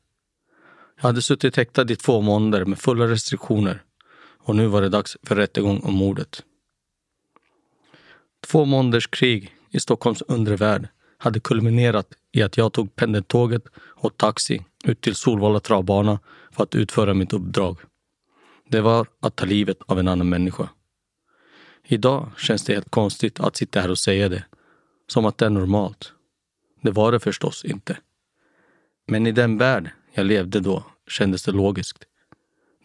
Jag 0.95 1.03
hade 1.03 1.21
suttit 1.21 1.55
häktad 1.55 1.91
i 1.91 1.95
två 1.95 2.21
månader 2.21 2.65
med 2.65 2.79
fulla 2.79 3.07
restriktioner 3.07 3.83
och 4.39 4.55
nu 4.55 4.67
var 4.67 4.81
det 4.81 4.89
dags 4.89 5.17
för 5.23 5.35
rättegång 5.35 5.79
om 5.79 5.93
mordet. 5.93 6.43
Två 8.47 8.65
månaders 8.65 9.07
krig 9.07 9.55
i 9.69 9.79
Stockholms 9.79 10.21
undre 10.21 10.55
värld 10.55 10.87
hade 11.17 11.39
kulminerat 11.39 12.07
i 12.31 12.41
att 12.41 12.57
jag 12.57 12.73
tog 12.73 12.95
pendeltåget 12.95 13.63
och 13.77 14.17
taxi 14.17 14.65
ut 14.83 15.01
till 15.01 15.15
Solvalla 15.15 15.59
travbana 15.59 16.19
för 16.51 16.63
att 16.63 16.75
utföra 16.75 17.13
mitt 17.13 17.33
uppdrag. 17.33 17.77
Det 18.69 18.81
var 18.81 19.07
att 19.19 19.35
ta 19.35 19.45
livet 19.45 19.77
av 19.85 19.99
en 19.99 20.07
annan 20.07 20.29
människa. 20.29 20.69
Idag 21.91 22.31
känns 22.37 22.63
det 22.63 22.73
helt 22.73 22.91
konstigt 22.91 23.39
att 23.39 23.55
sitta 23.55 23.81
här 23.81 23.91
och 23.91 23.99
säga 23.99 24.29
det. 24.29 24.45
Som 25.07 25.25
att 25.25 25.37
det 25.37 25.45
är 25.45 25.49
normalt. 25.49 26.13
Det 26.81 26.91
var 26.91 27.11
det 27.11 27.19
förstås 27.19 27.65
inte. 27.65 27.97
Men 29.07 29.27
i 29.27 29.31
den 29.31 29.57
värld 29.57 29.89
jag 30.13 30.25
levde 30.25 30.59
då 30.59 30.85
kändes 31.07 31.43
det 31.43 31.51
logiskt. 31.51 32.03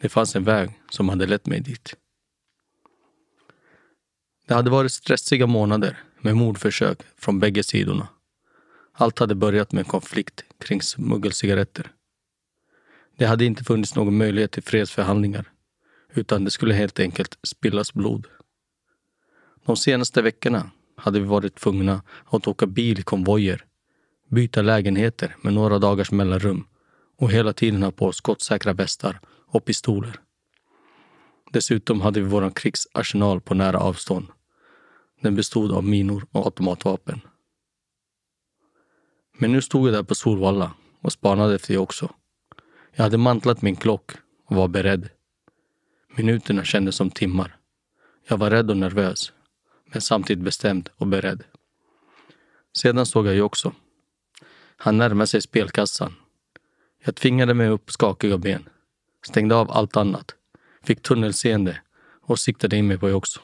Det 0.01 0.09
fanns 0.09 0.37
en 0.37 0.45
väg 0.45 0.71
som 0.91 1.09
hade 1.09 1.27
lett 1.27 1.47
mig 1.47 1.61
dit. 1.61 1.97
Det 4.47 4.55
hade 4.55 4.71
varit 4.71 4.93
stressiga 4.93 5.47
månader 5.47 5.99
med 6.21 6.37
mordförsök 6.37 6.99
från 7.19 7.41
bägge 7.41 7.63
sidorna. 7.63 8.09
Allt 8.93 9.19
hade 9.19 9.35
börjat 9.35 9.73
med 9.73 9.81
en 9.81 9.91
konflikt 9.91 10.45
kring 10.59 10.83
smuggelcigaretter. 10.83 11.93
Det 13.17 13.27
hade 13.27 13.45
inte 13.45 13.65
funnits 13.65 13.95
någon 13.95 14.17
möjlighet 14.17 14.53
till 14.53 14.63
fredsförhandlingar 14.63 15.51
utan 16.15 16.45
det 16.45 16.51
skulle 16.51 16.75
helt 16.75 17.01
enkelt 17.01 17.39
spillas 17.43 17.95
blod. 17.95 18.27
De 19.67 19.77
senaste 19.77 20.23
veckorna 20.23 20.71
hade 20.97 21.21
vi 21.21 21.27
varit 21.27 21.55
tvungna 21.55 22.03
att 22.25 22.47
åka 22.47 22.67
bil 22.67 22.99
i 22.99 23.03
konvojer, 23.03 23.65
byta 24.31 24.63
lägenheter 24.63 25.37
med 25.43 25.55
några 25.55 25.79
dagars 25.79 26.11
mellanrum 26.11 26.67
och 27.19 27.31
hela 27.31 27.53
tiden 27.53 27.83
ha 27.83 27.91
på 27.91 28.13
skottsäkra 28.13 28.73
västar 28.73 29.21
och 29.47 29.65
pistoler. 29.65 30.21
Dessutom 31.53 32.01
hade 32.01 32.21
vi 32.21 32.27
vår 32.27 32.51
krigsarsenal 32.51 33.41
på 33.41 33.55
nära 33.55 33.79
avstånd. 33.79 34.27
Den 35.21 35.35
bestod 35.35 35.73
av 35.73 35.85
minor 35.85 36.27
och 36.31 36.45
automatvapen. 36.45 37.21
Men 39.39 39.53
nu 39.53 39.63
stod 39.63 39.89
jag 39.89 39.95
där 39.95 40.03
på 40.03 40.15
Solvalla 40.15 40.73
och 41.01 41.13
spanade 41.13 41.55
efter 41.55 41.75
det 41.75 41.79
också. 41.79 42.11
Jag 42.95 43.03
hade 43.03 43.19
mantlat 43.19 43.63
min 43.63 43.77
klock 43.77 44.11
och 44.47 44.57
var 44.57 44.69
beredd. 44.69 45.09
Minuterna 46.17 46.65
kändes 46.65 46.97
som 46.97 47.11
timmar. 47.11 47.57
Jag 48.29 48.37
var 48.37 48.51
rädd 48.51 48.71
och 48.71 48.77
nervös, 48.77 49.33
men 49.97 50.01
samtidigt 50.01 50.45
bestämd 50.45 50.91
och 50.97 51.07
beredd. 51.07 51.45
Sedan 52.77 53.07
såg 53.07 53.27
jag 53.27 53.35
ju 53.35 53.43
också. 53.43 53.73
Han 54.77 54.99
närmade 54.99 55.27
sig 55.27 55.43
spelkassan. 55.43 56.15
Jag 57.05 57.17
tvingade 57.17 57.55
mig 57.55 57.69
upp 57.69 57.91
skakiga 57.91 58.39
ben, 58.39 58.69
stängde 59.27 59.55
av 59.55 59.71
allt 59.71 59.97
annat, 59.97 60.35
fick 60.83 61.03
tunnelseende 61.03 61.81
och 62.23 62.39
siktade 62.39 62.77
in 62.77 62.87
mig 62.87 62.99
på 62.99 63.09
också. 63.09 63.41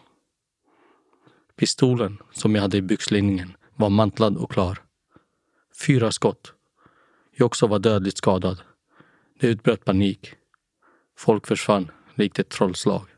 Pistolen 1.56 2.18
som 2.32 2.54
jag 2.54 2.62
hade 2.62 2.76
i 2.76 2.82
byxlinningen 2.82 3.56
var 3.76 3.90
mantlad 3.90 4.36
och 4.36 4.50
klar. 4.50 4.78
Fyra 5.86 6.12
skott. 6.12 6.52
Jag 7.36 7.46
också 7.46 7.66
var 7.66 7.78
dödligt 7.78 8.18
skadad. 8.18 8.62
Det 9.40 9.46
utbröt 9.46 9.84
panik. 9.84 10.34
Folk 11.16 11.46
försvann 11.46 11.90
likt 12.14 12.38
ett 12.38 12.48
trollslag. 12.48 13.08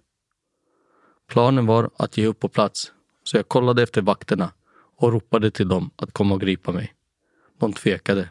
Planen 1.28 1.66
var 1.66 1.90
att 1.96 2.16
ge 2.16 2.26
upp 2.26 2.40
på 2.40 2.48
plats, 2.48 2.93
så 3.24 3.36
jag 3.36 3.48
kollade 3.48 3.82
efter 3.82 4.02
vakterna 4.02 4.52
och 4.96 5.12
ropade 5.12 5.50
till 5.50 5.68
dem 5.68 5.90
att 5.96 6.12
komma 6.12 6.34
och 6.34 6.40
gripa 6.40 6.72
mig. 6.72 6.94
De 7.58 7.72
tvekade. 7.72 8.28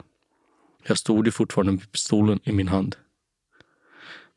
Jag 0.87 0.97
stod 0.97 1.25
ju 1.25 1.31
fortfarande 1.31 1.71
med 1.71 1.91
pistolen 1.91 2.39
i 2.43 2.51
min 2.51 2.67
hand. 2.67 2.95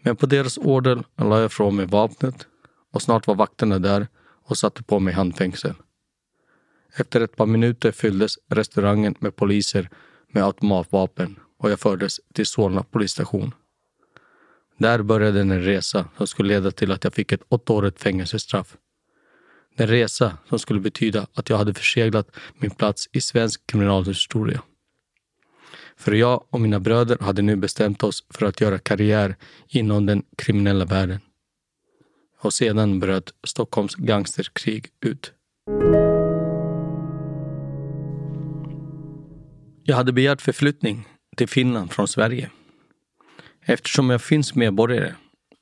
Men 0.03 0.17
på 0.17 0.27
deras 0.27 0.59
order 0.59 1.05
la 1.17 1.41
jag 1.41 1.53
från 1.53 1.77
mig 1.77 1.87
vapnet 1.87 2.47
och 2.93 3.03
snart 3.03 3.27
var 3.27 3.35
vakterna 3.35 3.79
där 3.79 4.07
och 4.45 4.59
satte 4.59 4.83
på 4.83 5.01
mig 5.01 5.15
handfängsel. 5.15 5.75
Efter 6.97 7.21
ett 7.21 7.37
par 7.37 7.47
minuter 7.47 7.93
fylldes 7.93 8.39
restaurangen 8.49 9.15
med 9.19 9.37
poliser 9.37 9.91
med 10.29 10.45
automatvapen 10.45 11.39
och 11.59 11.71
jag 11.71 11.81
fördes 11.81 12.21
till 12.35 12.47
Solna 12.47 12.83
polisstation. 12.83 13.55
Där 14.79 15.03
började 15.03 15.41
en 15.41 15.63
resa 15.63 16.09
som 16.17 16.27
skulle 16.27 16.49
leda 16.49 16.71
till 16.71 16.93
att 16.93 17.05
jag 17.05 17.15
fick 17.15 17.33
ett 17.33 17.43
åttaårigt 17.49 18.03
fängelsestraff. 18.03 18.77
En 19.77 19.87
resa 19.87 20.39
som 20.49 20.59
skulle 20.59 20.81
betyda 20.81 21.27
att 21.35 21.51
jag 21.51 21.57
hade 21.59 21.75
förseglat 21.75 22.37
min 22.59 22.71
plats 22.71 23.09
i 23.13 23.21
svensk 23.21 23.67
kriminalhistoria. 23.67 24.63
För 25.97 26.13
jag 26.13 26.45
och 26.51 26.61
mina 26.61 26.81
bröder 26.81 27.19
hade 27.21 27.43
nu 27.43 27.57
bestämt 27.57 28.03
oss 28.03 28.25
för 28.31 28.47
att 28.47 28.61
göra 28.61 28.79
karriär 28.79 29.37
inom 29.69 30.07
den 30.07 30.23
kriminella 30.37 30.85
världen. 30.85 31.19
Och 32.41 32.55
sedan 32.55 33.01
bröt 33.01 33.35
Stockholms 33.47 33.95
gangsterkrig 33.95 34.89
ut. 35.01 35.33
Jag 39.85 39.97
hade 39.97 40.13
begärt 40.13 40.43
förflyttning 40.43 41.09
till 41.37 41.49
Finland 41.49 41.93
från 41.93 42.09
Sverige. 42.09 42.51
Eftersom 43.63 44.11
jag 44.11 44.23
finns 44.23 44.55
medborgare 44.55 45.15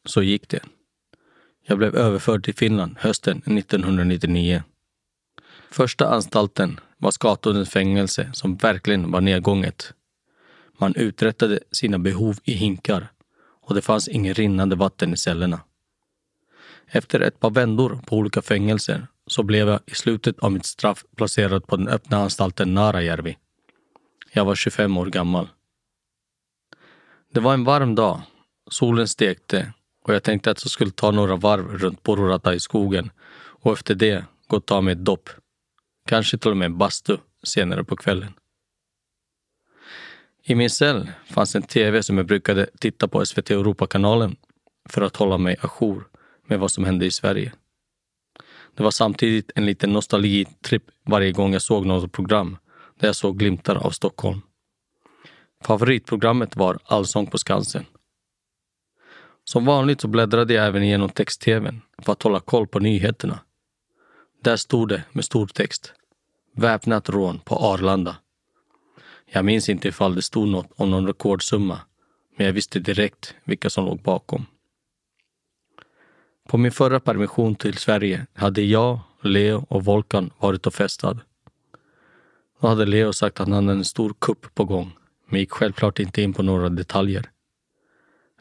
så 0.04 0.22
gick 0.22 0.48
det. 0.48 0.60
Jag 1.66 1.78
blev 1.78 1.96
överförd 1.96 2.44
till 2.44 2.54
Finland 2.54 2.96
hösten 2.98 3.42
1999. 3.46 4.62
Första 5.70 6.08
anstalten 6.08 6.80
var 6.98 7.10
Skatudden 7.10 7.66
fängelse 7.66 8.30
som 8.32 8.56
verkligen 8.56 9.10
var 9.10 9.20
nedgånget. 9.20 9.92
Man 10.78 10.94
uträttade 10.94 11.60
sina 11.72 11.98
behov 11.98 12.38
i 12.44 12.52
hinkar 12.52 13.08
och 13.62 13.74
det 13.74 13.82
fanns 13.82 14.08
inget 14.08 14.38
rinnande 14.38 14.76
vatten 14.76 15.12
i 15.12 15.16
cellerna. 15.16 15.60
Efter 16.86 17.20
ett 17.20 17.40
par 17.40 17.50
vändor 17.50 18.00
på 18.06 18.16
olika 18.16 18.42
fängelser 18.42 19.06
så 19.26 19.42
blev 19.42 19.68
jag 19.68 19.80
i 19.86 19.94
slutet 19.94 20.38
av 20.38 20.52
mitt 20.52 20.66
straff 20.66 21.04
placerad 21.16 21.66
på 21.66 21.76
den 21.76 21.88
öppna 21.88 22.16
anstalten 22.16 22.74
Narajärvi. 22.74 23.38
Jag 24.32 24.44
var 24.44 24.54
25 24.54 24.96
år 24.96 25.06
gammal. 25.06 25.48
Det 27.32 27.40
var 27.40 27.54
en 27.54 27.64
varm 27.64 27.94
dag. 27.94 28.22
Solen 28.70 29.08
stekte 29.08 29.72
och 30.04 30.14
jag 30.14 30.22
tänkte 30.22 30.50
att 30.50 30.64
jag 30.64 30.70
skulle 30.70 30.90
ta 30.90 31.10
några 31.10 31.36
varv 31.36 31.78
runt 31.78 32.02
Pororata 32.02 32.54
i 32.54 32.60
skogen 32.60 33.10
och 33.36 33.72
efter 33.72 33.94
det 33.94 34.24
gå 34.46 34.56
och 34.56 34.66
ta 34.66 34.80
mig 34.80 34.92
ett 34.92 35.04
dopp. 35.04 35.30
Kanske 36.08 36.38
till 36.38 36.50
och 36.50 36.56
med 36.56 36.66
en 36.66 36.78
bastu 36.78 37.16
senare 37.42 37.84
på 37.84 37.96
kvällen. 37.96 38.32
I 40.42 40.54
min 40.54 40.70
cell 40.70 41.10
fanns 41.26 41.54
en 41.54 41.62
tv 41.62 42.02
som 42.02 42.16
jag 42.16 42.26
brukade 42.26 42.66
titta 42.78 43.08
på 43.08 43.26
SVT 43.26 43.50
Europakanalen 43.50 44.36
för 44.88 45.02
att 45.02 45.16
hålla 45.16 45.38
mig 45.38 45.56
ajour 45.60 46.08
med 46.46 46.58
vad 46.60 46.70
som 46.70 46.84
hände 46.84 47.06
i 47.06 47.10
Sverige. 47.10 47.52
Det 48.74 48.82
var 48.82 48.90
samtidigt 48.90 49.50
en 49.54 49.66
liten 49.66 49.92
nostalgitripp 49.92 50.82
varje 51.04 51.32
gång 51.32 51.52
jag 51.52 51.62
såg 51.62 51.86
något 51.86 52.12
program 52.12 52.56
där 52.98 53.08
jag 53.08 53.16
såg 53.16 53.38
glimtar 53.38 53.76
av 53.76 53.90
Stockholm. 53.90 54.40
Favoritprogrammet 55.64 56.56
var 56.56 56.78
Allsång 56.84 57.26
på 57.26 57.38
Skansen. 57.38 57.84
Som 59.44 59.64
vanligt 59.64 60.00
så 60.00 60.08
bläddrade 60.08 60.54
jag 60.54 60.66
även 60.66 60.82
igenom 60.82 61.08
text-tvn 61.08 61.80
för 62.02 62.12
att 62.12 62.22
hålla 62.22 62.40
koll 62.40 62.66
på 62.66 62.78
nyheterna. 62.78 63.38
Där 64.42 64.56
stod 64.56 64.88
det 64.88 65.02
med 65.12 65.24
stor 65.24 65.46
text. 65.46 65.92
Väpnat 66.56 67.08
rån 67.08 67.38
på 67.38 67.54
Arlanda. 67.56 68.16
Jag 69.26 69.44
minns 69.44 69.68
inte 69.68 69.88
ifall 69.88 70.14
det 70.14 70.22
stod 70.22 70.48
något 70.48 70.72
om 70.76 70.90
någon 70.90 71.06
rekordsumma, 71.06 71.80
men 72.36 72.46
jag 72.46 72.52
visste 72.52 72.78
direkt 72.78 73.34
vilka 73.44 73.70
som 73.70 73.84
låg 73.84 74.02
bakom. 74.02 74.46
På 76.48 76.58
min 76.58 76.72
förra 76.72 77.00
permission 77.00 77.54
till 77.54 77.76
Sverige 77.76 78.26
hade 78.34 78.62
jag, 78.62 78.98
Leo 79.22 79.66
och 79.68 79.84
Volkan 79.84 80.30
varit 80.38 80.66
och 80.66 80.74
festat. 80.74 81.16
Då 82.60 82.68
hade 82.68 82.86
Leo 82.86 83.12
sagt 83.12 83.40
att 83.40 83.48
han 83.48 83.66
hade 83.66 83.78
en 83.78 83.84
stor 83.84 84.14
kupp 84.18 84.54
på 84.54 84.64
gång, 84.64 84.96
men 85.26 85.40
gick 85.40 85.50
självklart 85.50 85.98
inte 85.98 86.22
in 86.22 86.32
på 86.32 86.42
några 86.42 86.68
detaljer. 86.68 87.30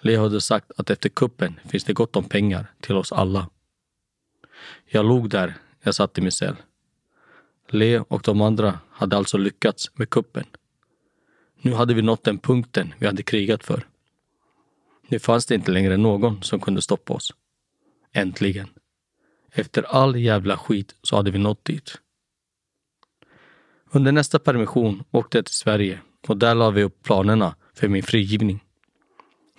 Leo 0.03 0.21
hade 0.21 0.41
sagt 0.41 0.71
att 0.77 0.89
efter 0.89 1.09
kuppen 1.09 1.59
finns 1.65 1.83
det 1.83 1.93
gott 1.93 2.15
om 2.15 2.23
pengar 2.23 2.67
till 2.79 2.95
oss 2.95 3.11
alla. 3.11 3.49
Jag 4.85 5.05
log 5.05 5.29
där 5.29 5.53
jag 5.81 5.95
satt 5.95 6.17
i 6.17 6.21
min 6.21 6.31
cell. 6.31 6.55
Leo 7.69 8.05
och 8.07 8.21
de 8.21 8.41
andra 8.41 8.79
hade 8.89 9.17
alltså 9.17 9.37
lyckats 9.37 9.91
med 9.97 10.09
kuppen. 10.09 10.45
Nu 11.61 11.73
hade 11.73 11.93
vi 11.93 12.01
nått 12.01 12.23
den 12.23 12.37
punkten 12.37 12.93
vi 12.99 13.05
hade 13.05 13.23
krigat 13.23 13.63
för. 13.63 13.87
Nu 15.07 15.19
fanns 15.19 15.45
det 15.45 15.55
inte 15.55 15.71
längre 15.71 15.97
någon 15.97 16.43
som 16.43 16.59
kunde 16.59 16.81
stoppa 16.81 17.13
oss. 17.13 17.33
Äntligen. 18.11 18.69
Efter 19.51 19.83
all 19.83 20.15
jävla 20.15 20.57
skit 20.57 20.95
så 21.01 21.15
hade 21.15 21.31
vi 21.31 21.39
nått 21.39 21.65
dit. 21.65 21.97
Under 23.91 24.11
nästa 24.11 24.39
permission 24.39 25.03
åkte 25.11 25.37
jag 25.37 25.45
till 25.45 25.55
Sverige 25.55 25.99
och 26.27 26.37
där 26.37 26.55
la 26.55 26.69
vi 26.69 26.83
upp 26.83 27.03
planerna 27.03 27.55
för 27.73 27.87
min 27.87 28.03
frigivning. 28.03 28.63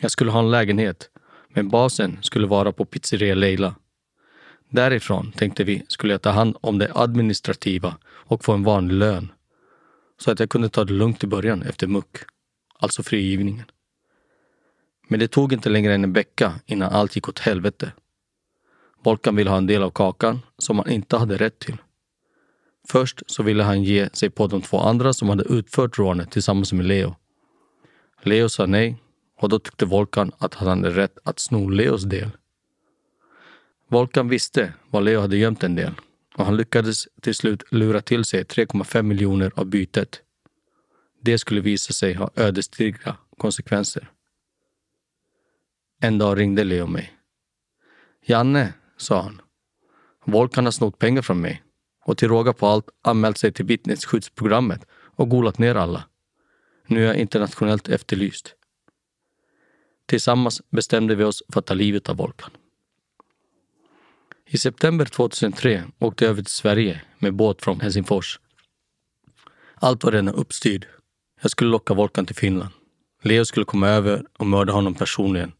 Jag 0.00 0.10
skulle 0.10 0.30
ha 0.30 0.38
en 0.38 0.50
lägenhet, 0.50 1.10
men 1.48 1.68
basen 1.68 2.18
skulle 2.22 2.46
vara 2.46 2.72
på 2.72 2.84
pizzeria 2.84 3.34
Leila. 3.34 3.74
Därifrån, 4.68 5.32
tänkte 5.32 5.64
vi, 5.64 5.82
skulle 5.88 6.12
jag 6.12 6.22
ta 6.22 6.30
hand 6.30 6.56
om 6.60 6.78
det 6.78 6.92
administrativa 6.94 7.96
och 8.04 8.44
få 8.44 8.52
en 8.52 8.62
vanlig 8.62 8.94
lön. 8.94 9.32
Så 10.18 10.30
att 10.30 10.40
jag 10.40 10.50
kunde 10.50 10.68
ta 10.68 10.84
det 10.84 10.92
lugnt 10.92 11.24
i 11.24 11.26
början 11.26 11.62
efter 11.62 11.86
muck, 11.86 12.16
alltså 12.78 13.02
frigivningen. 13.02 13.64
Men 15.08 15.20
det 15.20 15.28
tog 15.28 15.52
inte 15.52 15.68
längre 15.68 15.94
än 15.94 16.04
en 16.04 16.12
vecka 16.12 16.52
innan 16.66 16.92
allt 16.92 17.16
gick 17.16 17.28
åt 17.28 17.38
helvete. 17.38 17.92
Volkan 19.04 19.36
ville 19.36 19.50
ha 19.50 19.56
en 19.56 19.66
del 19.66 19.82
av 19.82 19.90
kakan 19.90 20.40
som 20.58 20.78
han 20.78 20.90
inte 20.90 21.16
hade 21.16 21.36
rätt 21.36 21.58
till. 21.58 21.76
Först 22.88 23.22
så 23.26 23.42
ville 23.42 23.62
han 23.62 23.82
ge 23.82 24.08
sig 24.12 24.30
på 24.30 24.46
de 24.46 24.62
två 24.62 24.78
andra 24.78 25.12
som 25.12 25.28
hade 25.28 25.44
utfört 25.44 25.98
rånet 25.98 26.30
tillsammans 26.30 26.72
med 26.72 26.86
Leo. 26.86 27.16
Leo 28.22 28.48
sa 28.48 28.66
nej 28.66 28.96
och 29.36 29.48
då 29.48 29.58
tyckte 29.58 29.86
Volkan 29.86 30.32
att 30.38 30.54
han 30.54 30.68
hade 30.68 30.90
rätt 30.90 31.18
att 31.24 31.38
sno 31.38 31.68
Leos 31.68 32.02
del. 32.02 32.30
Volkan 33.88 34.28
visste 34.28 34.72
var 34.90 35.00
Leo 35.00 35.20
hade 35.20 35.36
gömt 35.36 35.62
en 35.62 35.74
del 35.74 35.94
och 36.34 36.44
han 36.44 36.56
lyckades 36.56 37.08
till 37.20 37.34
slut 37.34 37.62
lura 37.70 38.00
till 38.00 38.24
sig 38.24 38.42
3,5 38.42 39.02
miljoner 39.02 39.52
av 39.54 39.66
bytet. 39.66 40.20
Det 41.22 41.38
skulle 41.38 41.60
visa 41.60 41.92
sig 41.92 42.14
ha 42.14 42.30
ödesdigra 42.36 43.16
konsekvenser. 43.38 44.10
En 46.00 46.18
dag 46.18 46.38
ringde 46.38 46.64
Leo 46.64 46.86
mig. 46.86 47.12
Janne, 48.26 48.72
sa 48.96 49.22
han. 49.22 49.40
Volkan 50.24 50.64
har 50.64 50.72
snott 50.72 50.98
pengar 50.98 51.22
från 51.22 51.40
mig 51.40 51.62
och 52.04 52.18
till 52.18 52.28
råga 52.28 52.52
på 52.52 52.66
allt 52.66 52.88
anmält 53.02 53.38
sig 53.38 53.52
till 53.52 53.64
vittnesskyddsprogrammet 53.64 54.86
och 54.92 55.28
golat 55.28 55.58
ner 55.58 55.74
alla. 55.74 56.04
Nu 56.86 57.02
är 57.02 57.06
jag 57.06 57.16
internationellt 57.16 57.88
efterlyst. 57.88 58.54
Tillsammans 60.06 60.62
bestämde 60.70 61.14
vi 61.14 61.24
oss 61.24 61.42
för 61.52 61.60
att 61.60 61.66
ta 61.66 61.74
livet 61.74 62.08
av 62.08 62.16
Volkan. 62.16 62.50
I 64.46 64.58
september 64.58 65.04
2003 65.04 65.84
åkte 65.98 66.24
jag 66.24 66.30
över 66.30 66.42
till 66.42 66.52
Sverige 66.52 67.00
med 67.18 67.34
båt 67.34 67.62
från 67.62 67.80
Helsingfors. 67.80 68.40
Allt 69.74 70.04
var 70.04 70.12
redan 70.12 70.34
uppstyrt. 70.34 70.86
Jag 71.42 71.50
skulle 71.50 71.70
locka 71.70 71.94
Volkan 71.94 72.26
till 72.26 72.36
Finland. 72.36 72.70
Leo 73.22 73.44
skulle 73.44 73.66
komma 73.66 73.88
över 73.88 74.26
och 74.38 74.46
mörda 74.46 74.72
honom 74.72 74.94
personligen. 74.94 75.52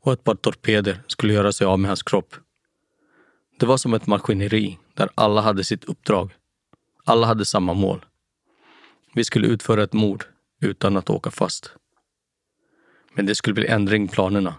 Och 0.00 0.12
ett 0.12 0.24
par 0.24 0.34
torpeder 0.34 1.02
skulle 1.06 1.32
göra 1.32 1.52
sig 1.52 1.66
av 1.66 1.78
med 1.78 1.88
hans 1.88 2.02
kropp. 2.02 2.34
Det 3.58 3.66
var 3.66 3.76
som 3.76 3.94
ett 3.94 4.06
maskineri 4.06 4.78
där 4.94 5.08
alla 5.14 5.40
hade 5.40 5.64
sitt 5.64 5.84
uppdrag. 5.84 6.34
Alla 7.04 7.26
hade 7.26 7.44
samma 7.44 7.74
mål. 7.74 8.04
Vi 9.14 9.24
skulle 9.24 9.46
utföra 9.46 9.82
ett 9.82 9.92
mord 9.92 10.24
utan 10.60 10.96
att 10.96 11.10
åka 11.10 11.30
fast. 11.30 11.72
Men 13.14 13.26
det 13.26 13.34
skulle 13.34 13.54
bli 13.54 13.66
ändring 13.66 14.04
i 14.04 14.08
planerna. 14.08 14.54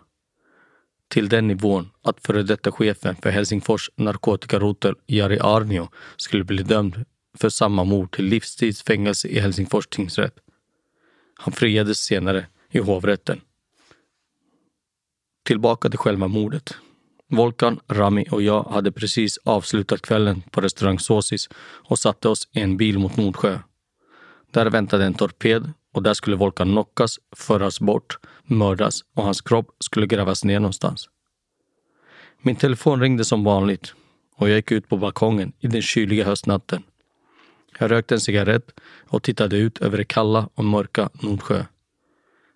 Till 1.08 1.30
den 1.30 1.48
nivån 1.48 1.90
att 2.04 2.26
före 2.26 2.44
detta 2.44 2.72
chefen 2.72 3.16
för 3.16 3.30
Helsingfors 3.30 3.90
narkotikarotel 3.96 4.96
Jari 5.08 5.40
Arnio 5.40 5.90
skulle 6.18 6.44
bli 6.44 6.64
dömd 6.64 7.06
för 7.38 7.50
samma 7.50 7.84
mord 7.84 8.16
till 8.16 8.26
livstidsfängelse 8.26 9.28
i 9.28 9.40
Helsingfors 9.40 9.88
tingsrätt. 9.88 10.36
Han 11.36 11.54
friades 11.54 11.98
senare 12.00 12.46
i 12.70 12.80
hovrätten. 12.80 13.42
Tillbaka 15.46 15.90
till 15.90 16.00
själva 16.00 16.28
mordet. 16.28 16.76
Volkan, 17.30 17.80
Rami 17.88 18.26
och 18.32 18.42
jag 18.42 18.64
hade 18.64 18.92
precis 18.92 19.38
avslutat 19.38 20.02
kvällen 20.02 20.42
på 20.52 20.62
restaurang 20.62 21.00
Sosis 21.00 21.50
och 21.62 22.00
satte 22.00 22.30
oss 22.30 22.48
i 22.52 22.60
en 22.60 22.78
bil 22.78 23.00
mot 23.00 23.18
Nordsjö. 23.18 23.60
Där 24.52 24.70
väntade 24.70 25.06
en 25.06 25.14
torped 25.14 25.74
och 25.94 26.04
där 26.04 26.14
skulle 26.14 26.36
Volkan 26.36 26.72
knockas, 26.72 27.20
föras 27.36 27.80
bort, 27.80 28.20
mördas 28.44 29.02
och 29.16 29.24
hans 29.24 29.42
kropp 29.42 29.76
skulle 29.80 30.08
grävas 30.08 30.44
ner 30.44 30.60
någonstans. 30.60 31.10
Min 32.42 32.56
telefon 32.56 33.02
ringde 33.02 33.26
som 33.26 33.44
vanligt 33.44 33.94
och 34.36 34.50
jag 34.50 34.56
gick 34.56 34.72
ut 34.72 34.90
på 34.90 34.98
balkongen 34.98 35.54
i 35.60 35.68
den 35.68 35.82
kyliga 35.82 36.26
höstnatten. 36.26 36.84
Jag 37.80 37.92
rökte 37.92 38.16
en 38.16 38.22
cigarett 38.22 38.80
och 39.08 39.24
tittade 39.24 39.58
ut 39.58 39.78
över 39.78 39.98
det 39.98 40.04
kalla 40.04 40.50
och 40.54 40.66
mörka 40.66 41.10
Nordsjö. 41.14 41.66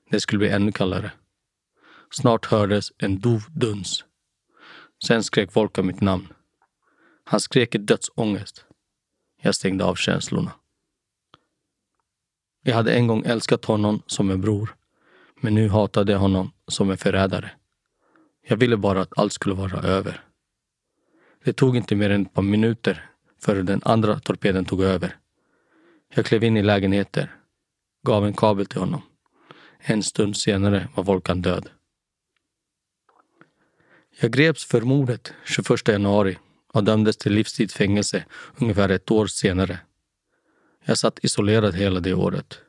Det 0.10 0.20
skulle 0.20 0.40
bli 0.40 0.50
ännu 0.50 0.72
kallare. 0.72 1.12
Snart 2.12 2.46
hördes 2.46 2.92
en 2.98 3.20
dov 3.20 3.44
duns. 3.50 4.04
Sen 5.04 5.24
skrek 5.24 5.56
Volkan 5.56 5.88
mitt 5.88 6.02
namn. 6.02 6.28
Han 7.24 7.40
skrek 7.40 7.76
i 7.76 7.78
dödsångest. 7.78 8.66
Jag 9.42 9.56
stängde 9.56 9.86
av 9.86 9.96
känslorna. 9.96 10.52
Jag 12.68 12.76
hade 12.76 12.94
en 12.94 13.08
gång 13.08 13.24
älskat 13.26 13.66
honom 13.66 14.02
som 14.08 14.32
en 14.32 14.42
bror, 14.42 14.76
men 15.42 15.56
nu 15.56 15.70
hatade 15.70 16.12
jag 16.12 16.20
honom 16.20 16.52
som 16.68 16.92
en 16.92 16.98
förrädare. 16.98 17.52
Jag 18.48 18.58
ville 18.58 18.78
bara 18.78 19.02
att 19.02 19.20
allt 19.20 19.34
skulle 19.34 19.56
vara 19.56 19.82
över. 19.82 20.24
Det 21.44 21.54
tog 21.54 21.78
inte 21.78 21.96
mer 21.96 22.10
än 22.10 22.22
ett 22.22 22.34
par 22.34 22.42
minuter 22.42 23.10
förrän 23.42 23.66
den 23.66 23.82
andra 23.84 24.20
torpeden 24.20 24.66
tog 24.66 24.82
över. 24.82 25.18
Jag 26.16 26.26
klev 26.26 26.44
in 26.44 26.58
i 26.58 26.64
lägenheter, 26.64 27.36
gav 28.04 28.26
en 28.26 28.34
kabel 28.34 28.66
till 28.66 28.80
honom. 28.80 29.02
En 29.80 30.04
stund 30.04 30.38
senare 30.38 30.88
var 30.96 31.04
Volkan 31.04 31.42
död. 31.42 31.70
Jag 34.20 34.32
greps 34.32 34.66
för 34.66 34.82
mordet 34.82 35.34
21 35.46 35.88
januari 35.88 36.38
och 36.74 36.84
dömdes 36.84 37.18
till 37.18 37.34
livstidsfängelse 37.34 38.26
ungefär 38.58 38.90
ett 38.90 39.12
år 39.12 39.28
senare. 39.28 39.80
Jag 40.88 40.98
satt 40.98 41.20
isolerad 41.22 41.76
hela 41.76 42.00
det 42.00 42.14
året. 42.14 42.60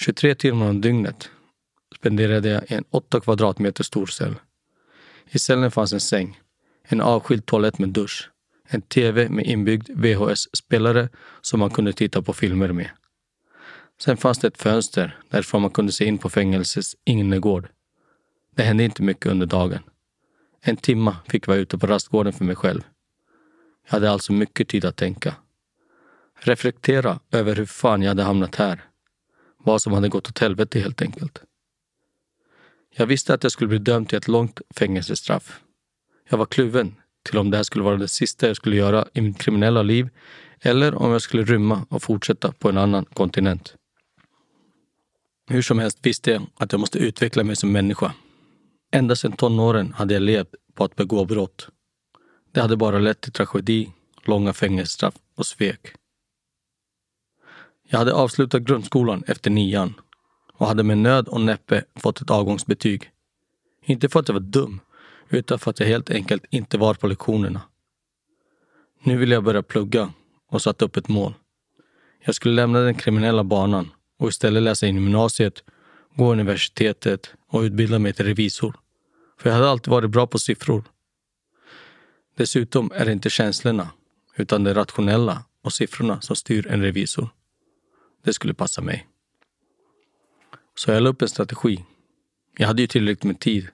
23 0.00 0.34
timmar 0.34 0.68
om 0.68 0.80
dygnet 0.80 1.30
spenderade 1.96 2.48
jag 2.48 2.70
i 2.70 2.74
en 2.74 2.84
8 2.90 3.20
kvadratmeter 3.20 3.84
stor 3.84 4.06
cell. 4.06 4.34
I 5.30 5.38
cellen 5.38 5.70
fanns 5.70 5.92
en 5.92 6.00
säng, 6.00 6.40
en 6.82 7.00
avskild 7.00 7.46
toalett 7.46 7.78
med 7.78 7.88
dusch, 7.88 8.30
en 8.68 8.82
tv 8.82 9.28
med 9.28 9.46
inbyggd 9.46 9.90
VHS-spelare 9.90 11.08
som 11.40 11.60
man 11.60 11.70
kunde 11.70 11.92
titta 11.92 12.22
på 12.22 12.32
filmer 12.32 12.72
med. 12.72 12.90
Sen 14.00 14.16
fanns 14.16 14.38
det 14.38 14.46
ett 14.46 14.62
fönster 14.62 15.18
därifrån 15.30 15.62
man 15.62 15.70
kunde 15.70 15.92
se 15.92 16.04
in 16.04 16.18
på 16.18 16.30
fängelsets 16.30 16.96
innergård. 17.04 17.68
Det 18.56 18.62
hände 18.62 18.84
inte 18.84 19.02
mycket 19.02 19.26
under 19.26 19.46
dagen. 19.46 19.82
En 20.60 20.76
timma 20.76 21.16
fick 21.28 21.42
jag 21.42 21.52
vara 21.52 21.60
ute 21.60 21.78
på 21.78 21.86
rastgården 21.86 22.32
för 22.32 22.44
mig 22.44 22.56
själv. 22.56 22.80
Jag 23.86 23.92
hade 23.92 24.10
alltså 24.10 24.32
mycket 24.32 24.68
tid 24.68 24.84
att 24.84 24.96
tänka. 24.96 25.34
Reflektera 26.44 27.20
över 27.32 27.56
hur 27.56 27.66
fan 27.66 28.02
jag 28.02 28.08
hade 28.08 28.22
hamnat 28.22 28.56
här. 28.56 28.84
Vad 29.58 29.82
som 29.82 29.92
hade 29.92 30.08
gått 30.08 30.28
åt 30.28 30.38
helvete 30.38 30.80
helt 30.80 31.02
enkelt. 31.02 31.42
Jag 32.96 33.06
visste 33.06 33.34
att 33.34 33.42
jag 33.42 33.52
skulle 33.52 33.68
bli 33.68 33.78
dömd 33.78 34.08
till 34.08 34.18
ett 34.18 34.28
långt 34.28 34.60
fängelsestraff. 34.74 35.60
Jag 36.30 36.38
var 36.38 36.46
kluven 36.46 36.94
till 37.22 37.38
om 37.38 37.50
det 37.50 37.56
här 37.56 37.64
skulle 37.64 37.84
vara 37.84 37.96
det 37.96 38.08
sista 38.08 38.46
jag 38.46 38.56
skulle 38.56 38.76
göra 38.76 39.08
i 39.12 39.20
mitt 39.20 39.38
kriminella 39.38 39.82
liv 39.82 40.08
eller 40.60 40.94
om 40.94 41.10
jag 41.10 41.22
skulle 41.22 41.44
rymma 41.44 41.86
och 41.88 42.02
fortsätta 42.02 42.52
på 42.52 42.68
en 42.68 42.78
annan 42.78 43.04
kontinent. 43.04 43.74
Hur 45.50 45.62
som 45.62 45.78
helst 45.78 45.98
visste 46.02 46.30
jag 46.30 46.46
att 46.56 46.72
jag 46.72 46.78
måste 46.80 46.98
utveckla 46.98 47.44
mig 47.44 47.56
som 47.56 47.72
människa. 47.72 48.14
Ända 48.92 49.16
sedan 49.16 49.32
tonåren 49.32 49.92
hade 49.92 50.14
jag 50.14 50.22
levt 50.22 50.54
på 50.74 50.84
att 50.84 50.96
begå 50.96 51.24
brott. 51.24 51.68
Det 52.52 52.60
hade 52.60 52.76
bara 52.76 52.98
lett 52.98 53.20
till 53.20 53.32
tragedi, 53.32 53.92
långa 54.24 54.52
fängelsestraff 54.52 55.14
och 55.36 55.46
svek. 55.46 55.94
Jag 57.92 57.98
hade 57.98 58.12
avslutat 58.12 58.62
grundskolan 58.62 59.24
efter 59.26 59.50
nian 59.50 59.94
och 60.52 60.66
hade 60.66 60.82
med 60.82 60.98
nöd 60.98 61.28
och 61.28 61.40
näppe 61.40 61.84
fått 61.96 62.20
ett 62.20 62.30
avgångsbetyg. 62.30 63.10
Inte 63.84 64.08
för 64.08 64.20
att 64.20 64.28
jag 64.28 64.32
var 64.32 64.40
dum, 64.40 64.80
utan 65.28 65.58
för 65.58 65.70
att 65.70 65.80
jag 65.80 65.86
helt 65.86 66.10
enkelt 66.10 66.44
inte 66.50 66.78
var 66.78 66.94
på 66.94 67.06
lektionerna. 67.06 67.60
Nu 69.02 69.16
ville 69.16 69.34
jag 69.34 69.44
börja 69.44 69.62
plugga 69.62 70.12
och 70.50 70.62
satte 70.62 70.84
upp 70.84 70.96
ett 70.96 71.08
mål. 71.08 71.34
Jag 72.24 72.34
skulle 72.34 72.54
lämna 72.54 72.80
den 72.80 72.94
kriminella 72.94 73.44
banan 73.44 73.90
och 74.18 74.28
istället 74.28 74.62
läsa 74.62 74.86
in 74.86 74.94
gymnasiet, 74.94 75.64
gå 76.16 76.32
universitetet 76.32 77.34
och 77.48 77.60
utbilda 77.60 77.98
mig 77.98 78.12
till 78.12 78.26
revisor. 78.26 78.76
För 79.38 79.50
jag 79.50 79.54
hade 79.54 79.70
alltid 79.70 79.90
varit 79.90 80.10
bra 80.10 80.26
på 80.26 80.38
siffror. 80.38 80.84
Dessutom 82.36 82.92
är 82.94 83.04
det 83.04 83.12
inte 83.12 83.30
känslorna, 83.30 83.88
utan 84.36 84.64
det 84.64 84.74
rationella 84.74 85.44
och 85.62 85.72
siffrorna 85.72 86.20
som 86.20 86.36
styr 86.36 86.66
en 86.66 86.82
revisor. 86.82 87.28
Det 88.24 88.32
skulle 88.32 88.54
passa 88.54 88.82
mig. 88.82 89.06
Så 90.74 90.90
jag 90.90 91.02
la 91.02 91.10
upp 91.10 91.22
en 91.22 91.28
strategi. 91.28 91.84
Jag 92.56 92.66
hade 92.66 92.82
ju 92.82 92.86
tillräckligt 92.88 93.24
med 93.24 93.40
tid. 93.40 93.68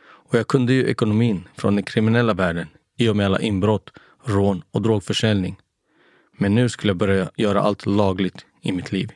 Och 0.00 0.34
jag 0.34 0.48
kunde 0.48 0.72
ju 0.72 0.86
ekonomin 0.86 1.48
från 1.56 1.74
den 1.74 1.84
kriminella 1.84 2.34
världen 2.34 2.68
i 2.96 3.08
och 3.08 3.16
med 3.16 3.26
alla 3.26 3.40
inbrott, 3.40 3.90
rån 4.24 4.62
och 4.70 4.82
drogförsäljning. 4.82 5.60
Men 6.32 6.54
nu 6.54 6.68
skulle 6.68 6.90
jag 6.90 6.96
börja 6.96 7.30
göra 7.36 7.60
allt 7.60 7.86
lagligt 7.86 8.46
i 8.62 8.72
mitt 8.72 8.92
liv. 8.92 9.12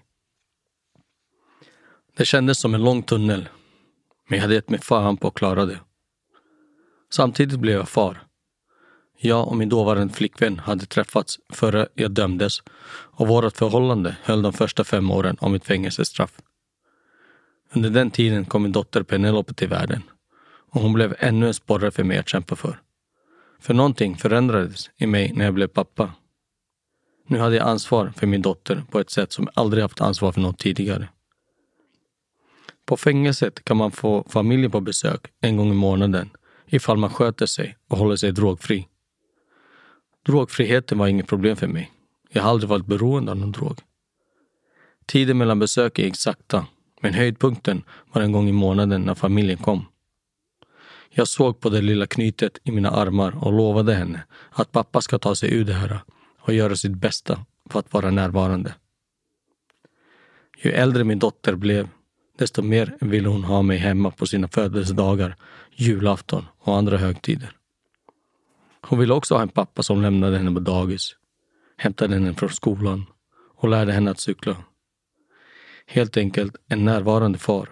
Det 2.16 2.24
kändes 2.24 2.60
som 2.60 2.74
en 2.74 2.84
lång 2.84 3.02
tunnel, 3.02 3.48
men 4.28 4.36
jag 4.36 4.42
hade 4.42 4.54
gett 4.54 4.70
mig 4.70 4.80
fan 4.80 5.16
på 5.16 5.28
att 5.28 5.34
klara 5.34 5.66
det. 5.66 5.80
Samtidigt 7.10 7.58
blev 7.58 7.74
jag 7.74 7.88
far. 7.88 8.26
Jag 9.24 9.48
och 9.48 9.56
min 9.56 9.68
dåvarande 9.68 10.14
flickvän 10.14 10.58
hade 10.58 10.86
träffats 10.86 11.38
före 11.50 11.88
jag 11.94 12.10
dömdes 12.10 12.62
och 12.90 13.28
vårt 13.28 13.56
förhållande 13.56 14.16
höll 14.22 14.42
de 14.42 14.52
första 14.52 14.84
fem 14.84 15.10
åren 15.10 15.36
av 15.40 15.50
mitt 15.50 15.64
fängelsestraff. 15.64 16.40
Under 17.72 17.90
den 17.90 18.10
tiden 18.10 18.44
kom 18.44 18.62
min 18.62 18.72
dotter 18.72 19.02
Penelope 19.02 19.54
till 19.54 19.68
världen 19.68 20.02
och 20.70 20.80
hon 20.80 20.92
blev 20.92 21.14
ännu 21.18 21.46
en 21.46 21.54
sporre 21.54 21.90
för 21.90 22.04
mig 22.04 22.18
att 22.18 22.28
kämpa 22.28 22.56
för. 22.56 22.80
För 23.60 23.74
någonting 23.74 24.16
förändrades 24.16 24.90
i 24.96 25.06
mig 25.06 25.32
när 25.32 25.44
jag 25.44 25.54
blev 25.54 25.66
pappa. 25.66 26.12
Nu 27.26 27.38
hade 27.38 27.56
jag 27.56 27.68
ansvar 27.68 28.12
för 28.16 28.26
min 28.26 28.42
dotter 28.42 28.84
på 28.90 29.00
ett 29.00 29.10
sätt 29.10 29.32
som 29.32 29.44
jag 29.44 29.62
aldrig 29.62 29.82
haft 29.82 30.00
ansvar 30.00 30.32
för 30.32 30.40
något 30.40 30.58
tidigare. 30.58 31.08
På 32.86 32.96
fängelset 32.96 33.64
kan 33.64 33.76
man 33.76 33.90
få 33.90 34.24
familjen 34.28 34.70
på 34.70 34.80
besök 34.80 35.26
en 35.40 35.56
gång 35.56 35.70
i 35.70 35.74
månaden 35.74 36.30
ifall 36.66 36.96
man 36.96 37.10
sköter 37.10 37.46
sig 37.46 37.76
och 37.88 37.98
håller 37.98 38.16
sig 38.16 38.32
drogfri. 38.32 38.88
Drogfriheten 40.26 40.98
var 40.98 41.06
inget 41.06 41.26
problem 41.26 41.56
för 41.56 41.66
mig. 41.66 41.90
Jag 42.30 42.42
har 42.42 42.50
aldrig 42.50 42.70
varit 42.70 42.86
beroende 42.86 43.30
av 43.30 43.38
någon 43.38 43.52
drog. 43.52 43.78
Tiden 45.06 45.38
mellan 45.38 45.58
besöken 45.58 46.04
gick 46.04 46.16
sakta, 46.16 46.66
men 47.00 47.14
höjdpunkten 47.14 47.82
var 48.12 48.22
en 48.22 48.32
gång 48.32 48.48
i 48.48 48.52
månaden 48.52 49.02
när 49.02 49.14
familjen 49.14 49.58
kom. 49.58 49.84
Jag 51.10 51.28
såg 51.28 51.60
på 51.60 51.68
det 51.68 51.80
lilla 51.80 52.06
knytet 52.06 52.58
i 52.64 52.70
mina 52.70 52.90
armar 52.90 53.44
och 53.44 53.52
lovade 53.52 53.94
henne 53.94 54.24
att 54.50 54.72
pappa 54.72 55.00
ska 55.00 55.18
ta 55.18 55.34
sig 55.34 55.54
ur 55.54 55.64
det 55.64 55.72
här 55.72 56.00
och 56.40 56.54
göra 56.54 56.76
sitt 56.76 56.94
bästa 56.94 57.44
för 57.70 57.78
att 57.78 57.92
vara 57.92 58.10
närvarande. 58.10 58.74
Ju 60.62 60.70
äldre 60.70 61.04
min 61.04 61.18
dotter 61.18 61.54
blev, 61.54 61.88
desto 62.38 62.62
mer 62.62 62.96
ville 63.00 63.28
hon 63.28 63.44
ha 63.44 63.62
mig 63.62 63.78
hemma 63.78 64.10
på 64.10 64.26
sina 64.26 64.48
födelsedagar, 64.48 65.36
julafton 65.74 66.44
och 66.58 66.76
andra 66.76 66.98
högtider. 66.98 67.56
Hon 68.86 68.98
ville 68.98 69.14
också 69.14 69.34
ha 69.34 69.42
en 69.42 69.48
pappa 69.48 69.82
som 69.82 70.02
lämnade 70.02 70.38
henne 70.38 70.52
på 70.52 70.60
dagis, 70.60 71.16
hämtade 71.76 72.14
henne 72.14 72.34
från 72.34 72.50
skolan 72.50 73.04
och 73.56 73.68
lärde 73.68 73.92
henne 73.92 74.10
att 74.10 74.20
cykla. 74.20 74.56
Helt 75.86 76.16
enkelt 76.16 76.56
en 76.68 76.84
närvarande 76.84 77.38
far. 77.38 77.68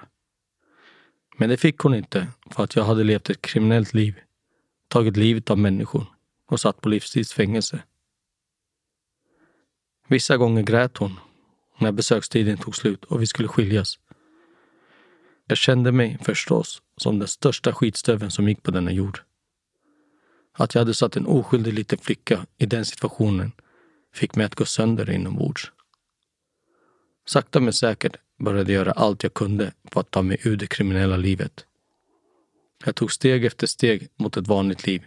Men 1.37 1.49
det 1.49 1.57
fick 1.57 1.79
hon 1.79 1.95
inte 1.95 2.27
för 2.51 2.65
att 2.65 2.77
jag 2.77 2.85
hade 2.85 3.05
levt 3.05 3.31
ett 3.31 3.43
kriminellt 3.43 3.95
liv, 3.95 4.21
tagit 4.89 5.17
livet 5.17 5.51
av 5.51 5.59
människor 5.59 6.07
och 6.47 6.61
satt 6.61 6.81
på 6.81 6.89
livstidsfängelse. 6.89 7.83
Vissa 10.07 10.37
gånger 10.37 10.63
grät 10.63 10.97
hon 10.97 11.21
när 11.79 11.93
besökstiden 11.93 12.59
tog 12.59 12.77
slut 12.77 13.05
och 13.05 13.23
vi 13.23 13.27
skulle 13.27 13.49
skiljas. 13.49 13.99
Jag 15.47 15.59
kände 15.59 15.93
mig 15.93 16.19
förstås 16.23 16.83
som 16.97 17.19
den 17.19 17.29
största 17.29 17.73
skitstöven 17.73 18.31
som 18.31 18.49
gick 18.49 18.63
på 18.63 18.71
denna 18.71 18.93
jord. 18.93 19.21
Att 20.53 20.75
jag 20.75 20.81
hade 20.81 20.95
satt 20.95 21.17
en 21.17 21.27
oskyldig 21.27 21.75
liten 21.75 21.99
flicka 21.99 22.47
i 22.59 22.67
den 22.67 22.85
situationen 22.85 23.53
fick 24.15 24.37
mig 24.37 24.47
att 24.47 24.55
gå 24.55 24.65
sönder 24.65 25.11
inombords. 25.11 25.73
Sakta 27.27 27.61
men 27.61 27.73
säkert 27.73 28.17
började 28.39 28.73
jag 28.73 28.81
göra 28.81 28.93
allt 28.93 29.23
jag 29.23 29.35
kunde 29.35 29.73
för 29.93 30.01
att 30.01 30.11
ta 30.11 30.23
mig 30.23 30.41
ur 30.45 30.57
det 30.57 30.67
kriminella 30.67 31.17
livet. 31.17 31.65
Jag 32.85 32.95
tog 32.95 33.13
steg 33.13 33.45
efter 33.45 33.67
steg 33.67 34.09
mot 34.17 34.37
ett 34.37 34.49
vanligt 34.49 34.87
liv. 34.87 35.03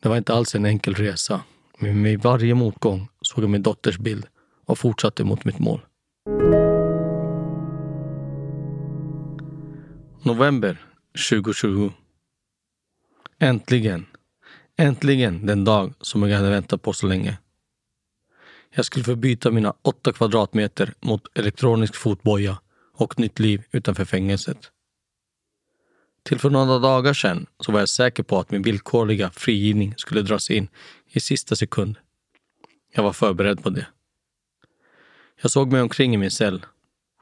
Det 0.00 0.08
var 0.08 0.16
inte 0.16 0.34
alls 0.34 0.54
en 0.54 0.64
enkel 0.64 0.94
resa, 0.94 1.42
men 1.78 2.02
med 2.02 2.22
varje 2.22 2.54
motgång 2.54 3.08
såg 3.20 3.44
jag 3.44 3.50
min 3.50 3.62
dotters 3.62 3.98
bild 3.98 4.26
och 4.64 4.78
fortsatte 4.78 5.24
mot 5.24 5.44
mitt 5.44 5.58
mål. 5.58 5.80
November 10.22 10.86
2020. 11.30 11.90
Äntligen 13.38 14.06
Äntligen 14.76 15.46
den 15.46 15.64
dag 15.64 15.94
som 16.00 16.22
jag 16.22 16.36
hade 16.36 16.50
väntat 16.50 16.82
på 16.82 16.92
så 16.92 17.06
länge. 17.06 17.38
Jag 18.74 18.84
skulle 18.84 19.04
få 19.04 19.14
byta 19.16 19.50
mina 19.50 19.74
åtta 19.82 20.12
kvadratmeter 20.12 20.94
mot 21.00 21.38
elektronisk 21.38 21.94
fotboja 21.96 22.60
och 22.94 23.18
nytt 23.18 23.38
liv 23.38 23.62
utanför 23.70 24.04
fängelset. 24.04 24.70
Till 26.22 26.38
för 26.38 26.50
några 26.50 26.78
dagar 26.78 27.14
sedan 27.14 27.46
så 27.60 27.72
var 27.72 27.80
jag 27.80 27.88
säker 27.88 28.22
på 28.22 28.38
att 28.38 28.50
min 28.50 28.62
villkorliga 28.62 29.30
frigivning 29.30 29.94
skulle 29.96 30.22
dras 30.22 30.50
in 30.50 30.68
i 31.06 31.20
sista 31.20 31.56
sekund. 31.56 31.96
Jag 32.94 33.02
var 33.02 33.12
förberedd 33.12 33.62
på 33.62 33.70
det. 33.70 33.86
Jag 35.42 35.50
såg 35.50 35.72
mig 35.72 35.82
omkring 35.82 36.14
i 36.14 36.16
min 36.16 36.30
cell, 36.30 36.66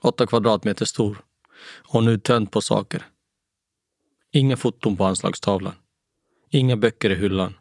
åtta 0.02 0.26
kvadratmeter 0.26 0.84
stor 0.84 1.24
och 1.64 2.04
nu 2.04 2.18
tönt 2.18 2.50
på 2.50 2.60
saker. 2.60 3.06
Inga 4.30 4.56
foton 4.56 4.96
på 4.96 5.04
anslagstavlan. 5.04 5.74
Inga 6.54 6.76
böcker 6.76 7.10
i 7.10 7.14
hyllan. 7.14 7.54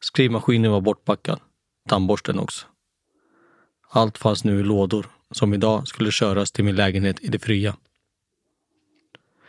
Skrivmaskinen 0.00 0.72
var 0.72 0.80
bortpackad. 0.80 1.40
Tandborsten 1.88 2.38
också. 2.38 2.66
Allt 3.88 4.18
fanns 4.18 4.44
nu 4.44 4.60
i 4.60 4.62
lådor 4.62 5.06
som 5.30 5.54
idag 5.54 5.88
skulle 5.88 6.10
köras 6.10 6.52
till 6.52 6.64
min 6.64 6.76
lägenhet 6.76 7.20
i 7.20 7.28
det 7.28 7.38
fria. 7.38 7.76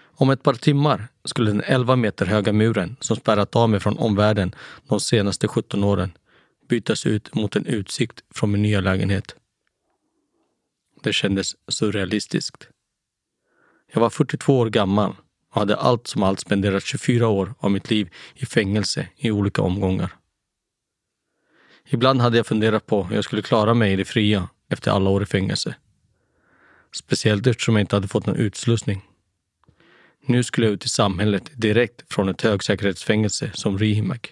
Om 0.01 0.29
ett 0.29 0.43
par 0.43 0.53
timmar 0.53 1.07
skulle 1.25 1.51
den 1.51 1.61
11 1.65 1.95
meter 1.95 2.25
höga 2.25 2.53
muren 2.53 2.95
som 2.99 3.15
spärrat 3.15 3.55
av 3.55 3.69
mig 3.69 3.79
från 3.79 3.97
omvärlden 3.97 4.55
de 4.87 4.99
senaste 4.99 5.47
17 5.47 5.83
åren 5.83 6.11
bytas 6.69 7.05
ut 7.05 7.35
mot 7.35 7.55
en 7.55 7.65
utsikt 7.65 8.23
från 8.35 8.51
min 8.51 8.61
nya 8.61 8.81
lägenhet. 8.81 9.35
Det 11.03 11.13
kändes 11.13 11.55
surrealistiskt. 11.67 12.67
Jag 13.93 14.01
var 14.01 14.09
42 14.09 14.59
år 14.59 14.69
gammal 14.69 15.15
och 15.53 15.59
hade 15.59 15.75
allt 15.75 16.07
som 16.07 16.23
allt 16.23 16.39
spenderat 16.39 16.83
24 16.83 17.27
år 17.27 17.53
av 17.59 17.71
mitt 17.71 17.89
liv 17.89 18.13
i 18.35 18.45
fängelse 18.45 19.07
i 19.15 19.31
olika 19.31 19.61
omgångar. 19.61 20.15
Ibland 21.85 22.21
hade 22.21 22.37
jag 22.37 22.47
funderat 22.47 22.85
på 22.85 23.03
hur 23.03 23.15
jag 23.15 23.23
skulle 23.23 23.41
klara 23.41 23.73
mig 23.73 23.93
i 23.93 23.95
det 23.95 24.05
fria 24.05 24.49
efter 24.69 24.91
alla 24.91 25.09
år 25.09 25.23
i 25.23 25.25
fängelse. 25.25 25.75
Speciellt 26.91 27.47
eftersom 27.47 27.75
jag 27.75 27.83
inte 27.83 27.95
hade 27.95 28.07
fått 28.07 28.25
någon 28.25 28.35
utslussning. 28.35 29.01
Nu 30.25 30.43
skulle 30.43 30.67
jag 30.67 30.73
ut 30.73 30.85
i 30.85 30.89
samhället 30.89 31.51
direkt 31.53 32.13
från 32.13 32.29
ett 32.29 32.41
högsäkerhetsfängelse 32.41 33.51
som 33.53 33.77
Rihimäki. 33.77 34.31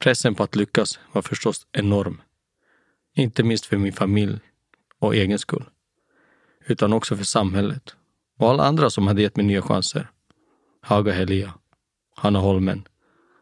Pressen 0.00 0.34
på 0.34 0.42
att 0.42 0.56
lyckas 0.56 0.98
var 1.12 1.22
förstås 1.22 1.66
enorm. 1.72 2.22
Inte 3.14 3.42
minst 3.42 3.66
för 3.66 3.76
min 3.76 3.92
familj 3.92 4.38
och 4.98 5.14
egen 5.14 5.38
skull. 5.38 5.64
Utan 6.66 6.92
också 6.92 7.16
för 7.16 7.24
samhället 7.24 7.96
och 8.38 8.50
alla 8.50 8.64
andra 8.64 8.90
som 8.90 9.06
hade 9.06 9.22
gett 9.22 9.36
mig 9.36 9.46
nya 9.46 9.62
chanser. 9.62 10.10
Haga 10.80 11.12
Helia, 11.12 11.54
Hanna 12.16 12.38
Holmen, 12.38 12.88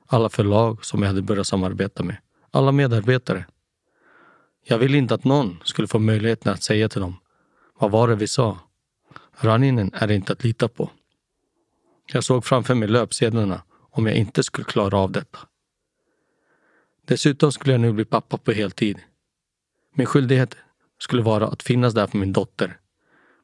alla 0.07 0.29
förlag 0.29 0.85
som 0.85 1.03
jag 1.03 1.09
hade 1.09 1.23
börjat 1.23 1.47
samarbeta 1.47 2.03
med, 2.03 2.17
alla 2.51 2.73
medarbetare. 2.73 3.47
Jag 4.65 4.79
ville 4.79 4.99
inte 4.99 5.15
att 5.15 5.25
någon 5.25 5.59
skulle 5.65 5.89
få 5.89 5.99
möjligheten 5.99 6.53
att 6.53 6.63
säga 6.63 6.89
till 6.89 7.01
dem, 7.01 7.17
vad 7.79 7.91
var 7.91 8.09
det 8.09 8.15
vi 8.15 8.29
sa? 8.29 8.59
Raninen 9.33 9.91
är 9.95 10.11
inte 10.11 10.33
att 10.33 10.45
lita 10.45 10.69
på. 10.69 10.91
Jag 12.13 12.25
såg 12.25 12.45
framför 12.45 12.75
mig 12.75 12.89
löpsedlarna 12.89 13.63
om 13.91 14.07
jag 14.07 14.17
inte 14.17 14.43
skulle 14.43 14.65
klara 14.65 14.99
av 14.99 15.13
detta. 15.13 15.39
Dessutom 17.07 17.53
skulle 17.53 17.75
jag 17.75 17.81
nu 17.81 17.93
bli 17.93 18.05
pappa 18.05 18.39
på 18.39 18.53
heltid. 18.53 18.99
Min 19.95 20.07
skyldighet 20.07 20.57
skulle 20.99 21.23
vara 21.23 21.47
att 21.49 21.63
finnas 21.63 21.95
där 21.95 22.07
för 22.07 22.19
min 22.19 22.33
dotter, 22.33 22.79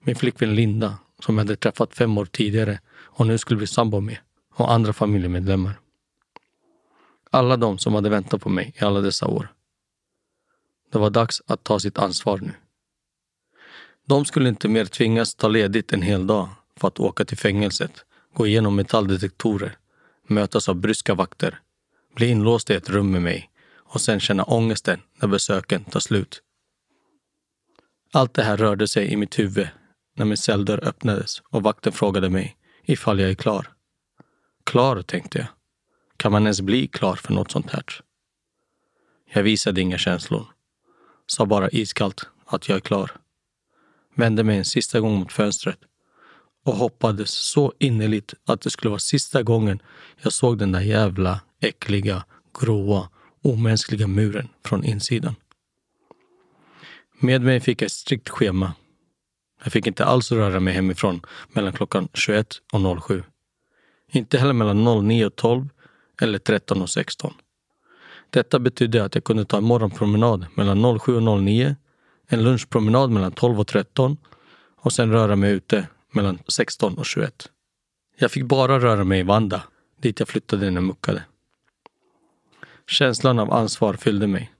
min 0.01 0.17
flickvän 0.17 0.55
Linda 0.55 0.99
som 1.25 1.39
jag 1.39 1.45
hade 1.45 1.57
träffat 1.57 1.95
fem 1.95 2.19
år 2.19 2.25
tidigare 2.27 2.81
och 2.89 3.27
nu 3.27 3.39
skulle 3.39 3.59
bli 3.59 3.67
sambo 3.67 4.01
med 4.01 4.19
och 4.55 4.73
andra 4.73 4.93
familjemedlemmar. 4.93 5.81
Alla 7.31 7.57
de 7.57 7.79
som 7.79 7.95
hade 7.95 8.09
väntat 8.09 8.41
på 8.41 8.49
mig 8.49 8.75
i 8.81 8.85
alla 8.85 9.01
dessa 9.01 9.27
år. 9.27 9.53
Det 10.93 10.99
var 10.99 11.11
dags 11.11 11.43
att 11.47 11.65
ta 11.65 11.81
sitt 11.81 11.99
ansvar 11.99 12.39
nu. 12.39 12.53
De 14.07 14.25
skulle 14.25 14.49
inte 14.49 14.69
mer 14.69 14.85
tvingas 14.85 15.35
ta 15.35 15.49
ledigt 15.49 15.93
en 15.93 16.03
hel 16.03 16.27
dag 16.27 16.49
för 16.77 16.89
att 16.89 17.01
åka 17.01 17.25
till 17.25 17.39
fängelset, 17.39 18.05
gå 18.35 18.47
igenom 18.47 18.77
metalldetektorer, 18.77 19.77
mötas 20.27 20.69
av 20.69 20.75
bryska 20.75 21.15
vakter, 21.15 21.61
bli 22.15 22.27
inlåsta 22.29 22.75
i 22.75 22.77
ett 22.77 22.91
rum 22.91 23.11
med 23.11 23.23
mig 23.23 23.51
och 23.75 24.01
sen 24.01 24.21
känna 24.21 24.45
ångesten 24.45 25.01
när 25.21 25.29
besöken 25.29 25.85
tar 25.85 26.01
slut. 26.01 26.43
Allt 28.13 28.35
det 28.35 28.43
här 28.43 28.57
rörde 28.57 28.89
sig 28.89 29.13
i 29.13 29.17
mitt 29.17 29.39
huvud 29.39 29.69
när 30.17 30.25
min 30.25 30.37
celldörr 30.37 30.85
öppnades 30.85 31.43
och 31.51 31.63
vakten 31.63 31.93
frågade 31.93 32.31
mig 32.31 32.57
ifall 32.85 33.21
jag 33.21 33.31
är 33.31 33.35
klar. 33.35 33.73
Klar, 34.65 35.03
tänkte 35.03 35.39
jag. 35.39 35.47
Kan 36.17 36.33
man 36.33 36.43
ens 36.43 36.61
bli 36.61 36.87
klar 36.87 37.15
för 37.15 37.33
något 37.33 37.51
sånt 37.51 37.71
här? 37.71 37.85
Jag 39.33 39.43
visade 39.43 39.81
inga 39.81 39.99
känslor. 39.99 40.47
Sa 41.27 41.47
bara 41.47 41.71
iskallt 41.71 42.29
att 42.47 42.69
jag 42.69 42.77
är 42.77 42.81
klar. 42.81 43.11
Vände 44.15 44.45
mig 44.45 44.59
en 44.59 44.65
sista 44.65 45.01
gång 45.01 45.19
mot 45.19 45.33
fönstret 45.33 45.79
och 46.65 46.77
hoppades 46.77 47.31
så 47.31 47.73
innerligt 47.79 48.35
att 48.45 48.61
det 48.61 48.71
skulle 48.71 48.91
vara 48.91 48.99
sista 48.99 49.43
gången 49.43 49.83
jag 50.23 50.33
såg 50.33 50.59
den 50.59 50.73
där 50.73 50.81
jävla 50.81 51.41
äckliga, 51.61 52.25
gråa, 52.61 53.09
omänskliga 53.43 54.07
muren 54.07 54.49
från 54.65 54.85
insidan. 54.85 55.35
Med 57.19 57.43
mig 57.43 57.61
fick 57.61 57.83
jag 57.83 57.87
ett 57.87 57.93
strikt 57.93 58.29
schema. 58.29 58.73
Jag 59.63 59.73
fick 59.73 59.87
inte 59.87 60.05
alls 60.05 60.33
röra 60.33 60.61
mig 60.61 60.75
hemifrån 60.75 61.21
mellan 61.53 61.73
klockan 61.73 62.09
21 62.15 62.47
och 62.73 63.03
07. 63.03 63.23
Inte 64.13 64.39
heller 64.39 64.53
mellan 64.53 65.07
09 65.09 65.27
och 65.27 65.37
12 65.37 65.69
eller 66.23 66.39
13 66.39 66.83
och 66.83 66.91
16. 66.91 67.35
Detta 68.31 68.59
betydde 68.59 69.05
att 69.05 69.15
jag 69.15 69.25
kunde 69.25 69.45
ta 69.45 69.57
en 69.57 69.65
morgonpromenad 69.65 70.47
mellan 70.55 70.99
07 70.99 71.17
och 71.17 71.43
09, 71.43 71.77
en 72.27 72.43
lunchpromenad 72.43 73.11
mellan 73.11 73.33
12 73.33 73.61
och 73.61 73.67
13 73.67 74.17
och 74.77 74.93
sen 74.93 75.13
röra 75.13 75.37
mig 75.37 75.53
ute 75.53 75.87
mellan 76.11 76.39
16 76.49 76.99
och 76.99 77.07
21. 77.07 77.49
Jag 78.19 78.31
fick 78.31 78.45
bara 78.45 78.81
röra 78.81 79.05
mig 79.05 79.21
i 79.21 79.23
Vanda, 79.23 79.63
dit 80.01 80.19
jag 80.19 80.29
flyttade 80.29 80.71
när 80.71 80.73
jag 80.73 80.83
muckade. 80.83 81.23
Känslan 82.87 83.39
av 83.39 83.53
ansvar 83.53 83.95
fyllde 83.95 84.27
mig. 84.27 84.53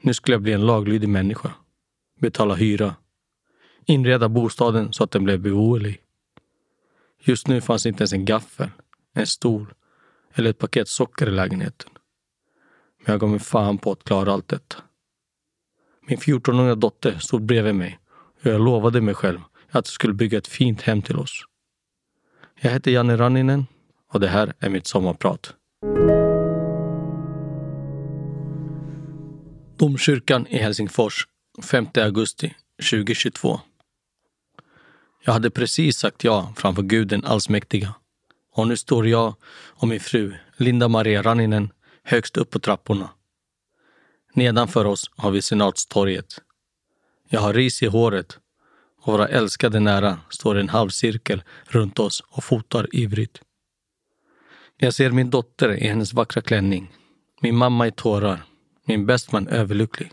Nu 0.00 0.14
skulle 0.14 0.34
jag 0.34 0.42
bli 0.42 0.52
en 0.52 0.66
laglydig 0.66 1.08
människa. 1.08 1.52
Betala 2.20 2.54
hyra. 2.54 2.94
Inreda 3.86 4.28
bostaden 4.28 4.92
så 4.92 5.04
att 5.04 5.10
den 5.10 5.24
blev 5.24 5.40
beboelig. 5.40 6.00
Just 7.24 7.48
nu 7.48 7.60
fanns 7.60 7.86
inte 7.86 8.02
ens 8.02 8.12
en 8.12 8.24
gaffel, 8.24 8.70
en 9.12 9.26
stol 9.26 9.74
eller 10.34 10.50
ett 10.50 10.58
paket 10.58 10.88
socker 10.88 11.28
i 11.28 11.30
lägenheten. 11.30 11.90
Men 12.98 13.12
jag 13.12 13.20
gav 13.20 13.30
mig 13.30 13.38
fan 13.38 13.78
på 13.78 13.92
att 13.92 14.04
klara 14.04 14.32
allt 14.32 14.48
detta. 14.48 14.76
Min 16.06 16.18
14-åriga 16.18 16.74
dotter 16.74 17.18
stod 17.18 17.42
bredvid 17.42 17.74
mig 17.74 17.98
och 18.40 18.46
jag 18.46 18.60
lovade 18.60 19.00
mig 19.00 19.14
själv 19.14 19.40
att 19.68 19.74
jag 19.74 19.86
skulle 19.86 20.14
bygga 20.14 20.38
ett 20.38 20.46
fint 20.46 20.82
hem 20.82 21.02
till 21.02 21.16
oss. 21.16 21.44
Jag 22.60 22.70
heter 22.70 22.90
Janne 22.90 23.16
Ranninen 23.16 23.66
och 24.12 24.20
det 24.20 24.28
här 24.28 24.52
är 24.58 24.68
mitt 24.68 24.86
sommarprat. 24.86 25.54
Domkyrkan 29.76 30.46
i 30.46 30.58
Helsingfors 30.58 31.26
5 31.62 31.86
augusti 31.94 32.54
2022. 32.90 33.60
Jag 35.24 35.32
hade 35.32 35.50
precis 35.50 35.98
sagt 35.98 36.24
ja 36.24 36.52
framför 36.56 36.82
Gud 36.82 37.08
den 37.08 37.24
allsmäktiga. 37.24 37.94
Och 38.52 38.68
nu 38.68 38.76
står 38.76 39.08
jag 39.08 39.34
och 39.52 39.88
min 39.88 40.00
fru, 40.00 40.34
Linda 40.56 40.88
Maria 40.88 41.22
Ranninen, 41.22 41.72
högst 42.02 42.36
upp 42.36 42.50
på 42.50 42.58
trapporna. 42.58 43.10
Nedanför 44.34 44.84
oss 44.84 45.10
har 45.16 45.30
vi 45.30 45.42
Senatstorget. 45.42 46.38
Jag 47.28 47.40
har 47.40 47.54
ris 47.54 47.82
i 47.82 47.86
håret 47.86 48.38
och 49.02 49.12
våra 49.12 49.28
älskade 49.28 49.80
nära 49.80 50.18
står 50.30 50.56
i 50.56 50.60
en 50.60 50.68
halvcirkel 50.68 51.42
runt 51.64 51.98
oss 51.98 52.22
och 52.28 52.44
fotar 52.44 52.86
ivrigt. 52.92 53.40
Jag 54.76 54.94
ser 54.94 55.10
min 55.10 55.30
dotter 55.30 55.72
i 55.72 55.88
hennes 55.88 56.12
vackra 56.12 56.42
klänning, 56.42 56.92
min 57.40 57.56
mamma 57.56 57.86
i 57.86 57.92
tårar, 57.92 58.44
min 58.84 59.06
bästman 59.06 59.48
överlycklig 59.48 60.10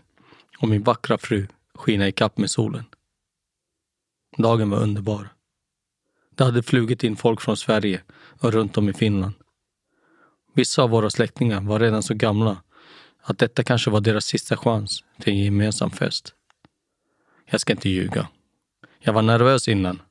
och 0.58 0.68
min 0.68 0.82
vackra 0.82 1.18
fru 1.18 1.46
skina 1.74 2.08
i 2.08 2.12
kapp 2.12 2.38
med 2.38 2.50
solen. 2.50 2.84
Dagen 4.36 4.70
var 4.70 4.78
underbar. 4.78 5.28
Det 6.34 6.44
hade 6.44 6.62
flugit 6.62 7.04
in 7.04 7.16
folk 7.16 7.40
från 7.40 7.56
Sverige 7.56 8.02
och 8.12 8.52
runt 8.52 8.78
om 8.78 8.88
i 8.88 8.92
Finland. 8.92 9.34
Vissa 10.54 10.82
av 10.82 10.90
våra 10.90 11.10
släktingar 11.10 11.60
var 11.60 11.80
redan 11.80 12.02
så 12.02 12.14
gamla 12.14 12.62
att 13.22 13.38
detta 13.38 13.64
kanske 13.64 13.90
var 13.90 14.00
deras 14.00 14.24
sista 14.24 14.56
chans 14.56 15.04
till 15.20 15.32
en 15.32 15.38
gemensam 15.38 15.90
fest. 15.90 16.34
Jag 17.50 17.60
ska 17.60 17.72
inte 17.72 17.88
ljuga. 17.88 18.28
Jag 18.98 19.12
var 19.12 19.22
nervös 19.22 19.68
innan. 19.68 20.02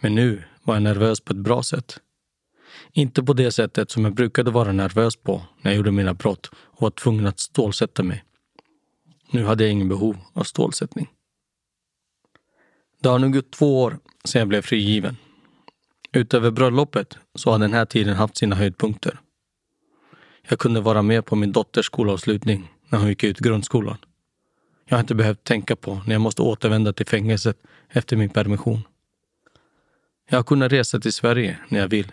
Men 0.00 0.14
nu 0.14 0.44
var 0.62 0.74
jag 0.74 0.82
nervös 0.82 1.20
på 1.20 1.32
ett 1.32 1.38
bra 1.38 1.62
sätt. 1.62 2.00
Inte 2.92 3.22
på 3.22 3.32
det 3.32 3.52
sättet 3.52 3.90
som 3.90 4.04
jag 4.04 4.14
brukade 4.14 4.50
vara 4.50 4.72
nervös 4.72 5.16
på 5.16 5.42
när 5.62 5.70
jag 5.70 5.76
gjorde 5.76 5.90
mina 5.90 6.14
brott 6.14 6.50
och 6.54 6.82
var 6.82 6.90
tvungen 6.90 7.26
att 7.26 7.40
stålsätta 7.40 8.02
mig. 8.02 8.24
Nu 9.30 9.44
hade 9.44 9.64
jag 9.64 9.72
ingen 9.72 9.88
behov 9.88 10.16
av 10.32 10.44
stålsättning. 10.44 11.08
Det 13.04 13.10
har 13.10 13.18
nu 13.18 13.30
gått 13.30 13.50
två 13.50 13.82
år 13.82 13.98
sedan 14.24 14.38
jag 14.38 14.48
blev 14.48 14.62
frigiven. 14.62 15.16
Utöver 16.12 16.50
bröllopet 16.50 17.18
så 17.34 17.50
har 17.50 17.58
den 17.58 17.72
här 17.72 17.84
tiden 17.84 18.14
haft 18.16 18.36
sina 18.36 18.56
höjdpunkter. 18.56 19.20
Jag 20.48 20.58
kunde 20.58 20.80
vara 20.80 21.02
med 21.02 21.24
på 21.26 21.36
min 21.36 21.52
dotters 21.52 21.86
skolavslutning 21.86 22.72
när 22.88 22.98
hon 22.98 23.08
gick 23.08 23.24
ut 23.24 23.38
grundskolan. 23.38 23.96
Jag 24.84 24.96
har 24.96 25.00
inte 25.00 25.14
behövt 25.14 25.44
tänka 25.44 25.76
på 25.76 26.02
när 26.06 26.14
jag 26.14 26.20
måste 26.20 26.42
återvända 26.42 26.92
till 26.92 27.06
fängelset 27.06 27.58
efter 27.88 28.16
min 28.16 28.30
permission. 28.30 28.82
Jag 30.28 30.38
har 30.38 30.44
kunnat 30.44 30.72
resa 30.72 31.00
till 31.00 31.12
Sverige 31.12 31.58
när 31.68 31.80
jag 31.80 31.88
vill. 31.88 32.12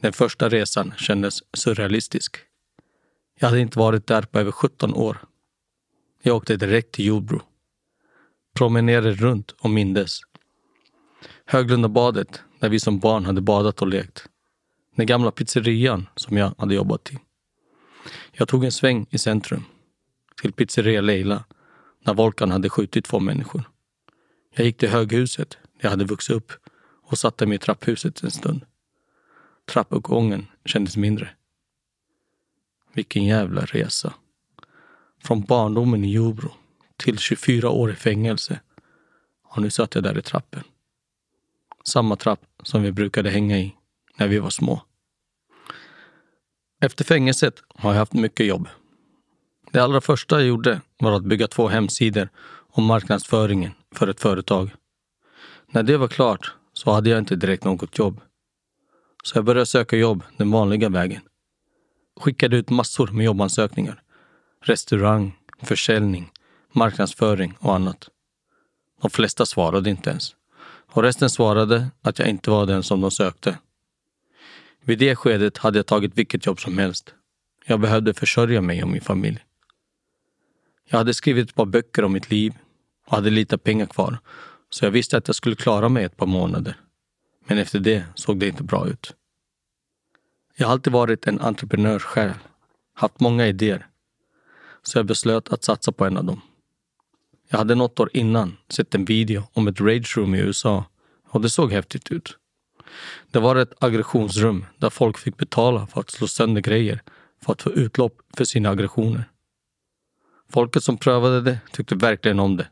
Den 0.00 0.12
första 0.12 0.48
resan 0.48 0.92
kändes 0.96 1.42
surrealistisk. 1.54 2.36
Jag 3.38 3.48
hade 3.48 3.60
inte 3.60 3.78
varit 3.78 4.06
där 4.06 4.22
på 4.22 4.38
över 4.38 4.52
17 4.52 4.94
år. 4.94 5.18
Jag 6.22 6.36
åkte 6.36 6.56
direkt 6.56 6.92
till 6.92 7.06
Jordbro. 7.06 7.42
Promenerade 8.54 9.12
runt 9.12 9.50
och 9.50 9.70
mindes. 9.70 10.20
Höglunda 11.44 11.88
badet, 11.88 12.42
där 12.60 12.68
vi 12.68 12.80
som 12.80 12.98
barn 12.98 13.24
hade 13.24 13.40
badat 13.40 13.82
och 13.82 13.88
lekt. 13.88 14.28
Den 14.96 15.06
gamla 15.06 15.30
pizzerian 15.30 16.08
som 16.16 16.36
jag 16.36 16.54
hade 16.58 16.74
jobbat 16.74 17.12
i. 17.12 17.18
Jag 18.32 18.48
tog 18.48 18.64
en 18.64 18.72
sväng 18.72 19.06
i 19.10 19.18
centrum 19.18 19.64
till 20.42 20.52
pizzeria 20.52 21.00
Leila 21.00 21.44
när 22.04 22.14
Volkan 22.14 22.50
hade 22.50 22.70
skjutit 22.70 23.04
två 23.04 23.20
människor. 23.20 23.62
Jag 24.54 24.66
gick 24.66 24.76
till 24.76 24.88
höghuset 24.88 25.50
där 25.50 25.80
jag 25.80 25.90
hade 25.90 26.04
vuxit 26.04 26.36
upp 26.36 26.52
och 27.02 27.18
satte 27.18 27.46
mig 27.46 27.56
i 27.56 27.58
trapphuset 27.58 28.22
en 28.22 28.30
stund. 28.30 28.64
Trappuppgången 29.72 30.46
kändes 30.64 30.96
mindre. 30.96 31.30
Vilken 32.92 33.24
jävla 33.24 33.64
resa. 33.64 34.14
Från 35.24 35.40
barndomen 35.40 36.04
i 36.04 36.12
Jordbro 36.12 36.52
till 37.00 37.18
24 37.18 37.70
år 37.70 37.90
i 37.90 37.94
fängelse. 37.94 38.60
Och 39.44 39.62
nu 39.62 39.70
satt 39.70 39.94
jag 39.94 40.04
där 40.04 40.18
i 40.18 40.22
trappen. 40.22 40.62
Samma 41.84 42.16
trapp 42.16 42.40
som 42.62 42.82
vi 42.82 42.92
brukade 42.92 43.30
hänga 43.30 43.58
i 43.58 43.74
när 44.16 44.28
vi 44.28 44.38
var 44.38 44.50
små. 44.50 44.82
Efter 46.80 47.04
fängelset 47.04 47.62
har 47.74 47.92
jag 47.92 47.98
haft 47.98 48.12
mycket 48.12 48.46
jobb. 48.46 48.68
Det 49.72 49.80
allra 49.80 50.00
första 50.00 50.38
jag 50.38 50.48
gjorde 50.48 50.80
var 50.98 51.12
att 51.12 51.24
bygga 51.24 51.48
två 51.48 51.68
hemsidor 51.68 52.28
om 52.72 52.84
marknadsföringen 52.84 53.72
för 53.94 54.08
ett 54.08 54.20
företag. 54.20 54.70
När 55.66 55.82
det 55.82 55.96
var 55.96 56.08
klart 56.08 56.54
så 56.72 56.90
hade 56.90 57.10
jag 57.10 57.18
inte 57.18 57.36
direkt 57.36 57.64
något 57.64 57.98
jobb. 57.98 58.20
Så 59.24 59.38
jag 59.38 59.44
började 59.44 59.66
söka 59.66 59.96
jobb 59.96 60.22
den 60.36 60.50
vanliga 60.50 60.88
vägen. 60.88 61.22
Skickade 62.20 62.56
ut 62.56 62.70
massor 62.70 63.06
med 63.06 63.24
jobbansökningar. 63.24 64.02
Restaurang, 64.64 65.36
försäljning, 65.62 66.32
marknadsföring 66.72 67.54
och 67.58 67.74
annat. 67.74 68.08
De 69.02 69.10
flesta 69.10 69.46
svarade 69.46 69.90
inte 69.90 70.10
ens. 70.10 70.34
Och 70.92 71.02
resten 71.02 71.30
svarade 71.30 71.90
att 72.02 72.18
jag 72.18 72.28
inte 72.28 72.50
var 72.50 72.66
den 72.66 72.82
som 72.82 73.00
de 73.00 73.10
sökte. 73.10 73.58
Vid 74.84 74.98
det 74.98 75.16
skedet 75.16 75.58
hade 75.58 75.78
jag 75.78 75.86
tagit 75.86 76.18
vilket 76.18 76.46
jobb 76.46 76.60
som 76.60 76.78
helst. 76.78 77.14
Jag 77.66 77.80
behövde 77.80 78.14
försörja 78.14 78.60
mig 78.60 78.82
och 78.82 78.88
min 78.88 79.00
familj. 79.00 79.44
Jag 80.88 80.98
hade 80.98 81.14
skrivit 81.14 81.48
ett 81.48 81.54
par 81.54 81.66
böcker 81.66 82.04
om 82.04 82.12
mitt 82.12 82.30
liv 82.30 82.54
och 83.06 83.12
hade 83.12 83.30
lite 83.30 83.58
pengar 83.58 83.86
kvar. 83.86 84.18
Så 84.70 84.84
jag 84.84 84.90
visste 84.90 85.16
att 85.16 85.28
jag 85.28 85.36
skulle 85.36 85.56
klara 85.56 85.88
mig 85.88 86.04
ett 86.04 86.16
par 86.16 86.26
månader. 86.26 86.76
Men 87.46 87.58
efter 87.58 87.78
det 87.78 88.04
såg 88.14 88.38
det 88.38 88.48
inte 88.48 88.62
bra 88.62 88.88
ut. 88.88 89.14
Jag 90.56 90.66
har 90.66 90.72
alltid 90.72 90.92
varit 90.92 91.26
en 91.26 91.40
entreprenör 91.40 91.98
själv. 91.98 92.34
Haft 92.94 93.20
många 93.20 93.46
idéer. 93.46 93.86
Så 94.82 94.98
jag 94.98 95.06
beslöt 95.06 95.48
att 95.48 95.64
satsa 95.64 95.92
på 95.92 96.04
en 96.04 96.16
av 96.16 96.24
dem. 96.24 96.40
Jag 97.50 97.58
hade 97.58 97.74
något 97.74 98.00
år 98.00 98.10
innan 98.12 98.56
sett 98.68 98.94
en 98.94 99.04
video 99.04 99.42
om 99.52 99.68
ett 99.68 99.80
rage 99.80 100.16
room 100.16 100.34
i 100.34 100.38
USA 100.38 100.84
och 101.28 101.40
det 101.40 101.50
såg 101.50 101.72
häftigt 101.72 102.10
ut. 102.10 102.36
Det 103.30 103.38
var 103.38 103.56
ett 103.56 103.84
aggressionsrum 103.84 104.64
där 104.78 104.90
folk 104.90 105.18
fick 105.18 105.36
betala 105.36 105.86
för 105.86 106.00
att 106.00 106.10
slå 106.10 106.26
sönder 106.26 106.60
grejer 106.60 107.02
för 107.44 107.52
att 107.52 107.62
få 107.62 107.70
utlopp 107.70 108.22
för 108.36 108.44
sina 108.44 108.70
aggressioner. 108.70 109.24
Folket 110.52 110.84
som 110.84 110.96
prövade 110.96 111.40
det 111.40 111.58
tyckte 111.72 111.94
verkligen 111.94 112.40
om 112.40 112.56
det. 112.56 112.68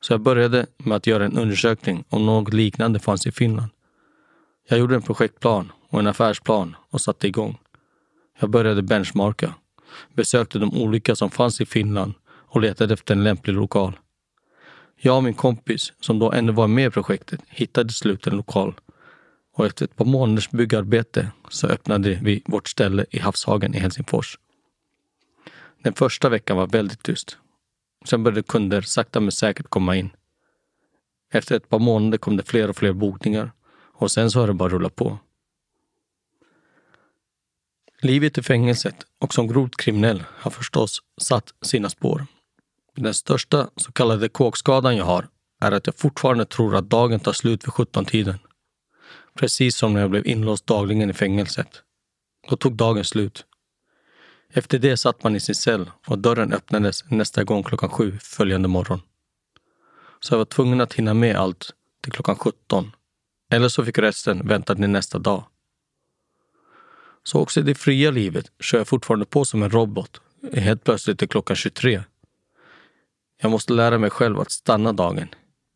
Så 0.00 0.12
jag 0.12 0.20
började 0.20 0.66
med 0.78 0.96
att 0.96 1.06
göra 1.06 1.24
en 1.24 1.38
undersökning 1.38 2.04
om 2.08 2.26
något 2.26 2.54
liknande 2.54 2.98
fanns 2.98 3.26
i 3.26 3.32
Finland. 3.32 3.70
Jag 4.68 4.78
gjorde 4.78 4.94
en 4.94 5.02
projektplan 5.02 5.72
och 5.88 6.00
en 6.00 6.06
affärsplan 6.06 6.76
och 6.90 7.00
satte 7.00 7.26
igång. 7.26 7.58
Jag 8.40 8.50
började 8.50 8.82
benchmarka, 8.82 9.54
besökte 10.14 10.58
de 10.58 10.82
olika 10.82 11.16
som 11.16 11.30
fanns 11.30 11.60
i 11.60 11.66
Finland 11.66 12.14
och 12.56 12.62
letade 12.62 12.94
efter 12.94 13.14
en 13.14 13.24
lämplig 13.24 13.54
lokal. 13.54 13.98
Jag 14.96 15.16
och 15.16 15.24
min 15.24 15.34
kompis, 15.34 15.92
som 16.00 16.18
då 16.18 16.32
ännu 16.32 16.52
var 16.52 16.66
med 16.68 16.86
i 16.86 16.90
projektet, 16.90 17.40
hittade 17.48 17.88
till 17.88 17.96
slut 17.96 18.26
en 18.26 18.36
lokal 18.36 18.74
och 19.52 19.66
efter 19.66 19.84
ett 19.84 19.96
par 19.96 20.04
månaders 20.04 20.50
byggarbete 20.50 21.30
så 21.48 21.66
öppnade 21.66 22.18
vi 22.22 22.42
vårt 22.46 22.68
ställe 22.68 23.06
i 23.10 23.18
Havshagen 23.18 23.74
i 23.74 23.78
Helsingfors. 23.78 24.38
Den 25.82 25.92
första 25.92 26.28
veckan 26.28 26.56
var 26.56 26.66
väldigt 26.66 27.02
tyst. 27.02 27.36
Sen 28.04 28.22
började 28.22 28.42
kunder 28.42 28.80
sakta 28.80 29.20
men 29.20 29.32
säkert 29.32 29.68
komma 29.68 29.96
in. 29.96 30.10
Efter 31.32 31.56
ett 31.56 31.68
par 31.68 31.78
månader 31.78 32.18
kom 32.18 32.36
det 32.36 32.42
fler 32.42 32.68
och 32.68 32.76
fler 32.76 32.92
bokningar 32.92 33.52
och 33.92 34.10
sen 34.10 34.30
så 34.30 34.40
har 34.40 34.46
det 34.46 34.54
bara 34.54 34.68
rullat 34.68 34.96
på. 34.96 35.18
Livet 38.02 38.38
i 38.38 38.42
fängelset 38.42 38.96
och 39.18 39.34
som 39.34 39.48
grovt 39.48 39.76
kriminell 39.76 40.24
har 40.28 40.50
förstås 40.50 41.02
satt 41.20 41.54
sina 41.62 41.90
spår. 41.90 42.26
Den 42.96 43.14
största 43.14 43.70
så 43.76 43.92
kallade 43.92 44.28
kåkskadan 44.28 44.96
jag 44.96 45.04
har 45.04 45.28
är 45.60 45.72
att 45.72 45.86
jag 45.86 45.96
fortfarande 45.96 46.44
tror 46.44 46.76
att 46.76 46.90
dagen 46.90 47.20
tar 47.20 47.32
slut 47.32 47.64
vid 47.64 47.72
17-tiden. 47.72 48.38
Precis 49.34 49.76
som 49.76 49.94
när 49.94 50.00
jag 50.00 50.10
blev 50.10 50.26
inlåst 50.26 50.66
dagligen 50.66 51.10
i 51.10 51.12
fängelset. 51.12 51.82
Då 52.48 52.56
tog 52.56 52.76
dagen 52.76 53.04
slut. 53.04 53.44
Efter 54.52 54.78
det 54.78 54.96
satt 54.96 55.22
man 55.22 55.36
i 55.36 55.40
sin 55.40 55.54
cell 55.54 55.90
och 56.06 56.18
dörren 56.18 56.52
öppnades 56.52 57.04
nästa 57.10 57.44
gång 57.44 57.62
klockan 57.62 57.90
sju 57.90 58.18
följande 58.22 58.68
morgon. 58.68 59.00
Så 60.20 60.34
jag 60.34 60.38
var 60.38 60.44
tvungen 60.44 60.80
att 60.80 60.92
hinna 60.92 61.14
med 61.14 61.36
allt 61.36 61.70
till 62.02 62.12
klockan 62.12 62.36
17. 62.36 62.92
Eller 63.50 63.68
så 63.68 63.84
fick 63.84 63.98
resten 63.98 64.48
vänta 64.48 64.74
till 64.74 64.88
nästa 64.88 65.18
dag. 65.18 65.44
Så 67.22 67.40
också 67.40 67.60
i 67.60 67.62
det 67.62 67.74
fria 67.74 68.10
livet 68.10 68.52
kör 68.60 68.78
jag 68.78 68.88
fortfarande 68.88 69.26
på 69.26 69.44
som 69.44 69.62
en 69.62 69.70
robot. 69.70 70.20
Helt 70.52 70.84
plötsligt 70.84 71.22
är 71.22 71.26
klockan 71.26 71.56
23. 71.56 72.02
Jag 73.40 73.50
måste 73.50 73.72
lära 73.72 73.98
mig 73.98 74.10
själv 74.10 74.40
att 74.40 74.50
stanna 74.50 74.92
dagen. 74.92 75.28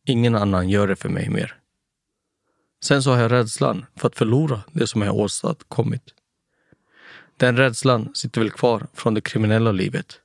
Ingen 0.05 0.35
annan 0.35 0.69
gör 0.69 0.87
det 0.87 0.95
för 0.95 1.09
mig 1.09 1.29
mer. 1.29 1.57
Sen 2.83 3.03
så 3.03 3.11
har 3.11 3.21
jag 3.21 3.31
rädslan 3.31 3.85
för 3.95 4.07
att 4.07 4.15
förlora 4.15 4.61
det 4.71 4.87
som 4.87 5.01
jag 5.01 5.15
åstadkommit. 5.15 6.03
Den 7.37 7.57
rädslan 7.57 8.11
sitter 8.13 8.41
väl 8.41 8.51
kvar 8.51 8.87
från 8.93 9.13
det 9.13 9.21
kriminella 9.21 9.71
livet. 9.71 10.19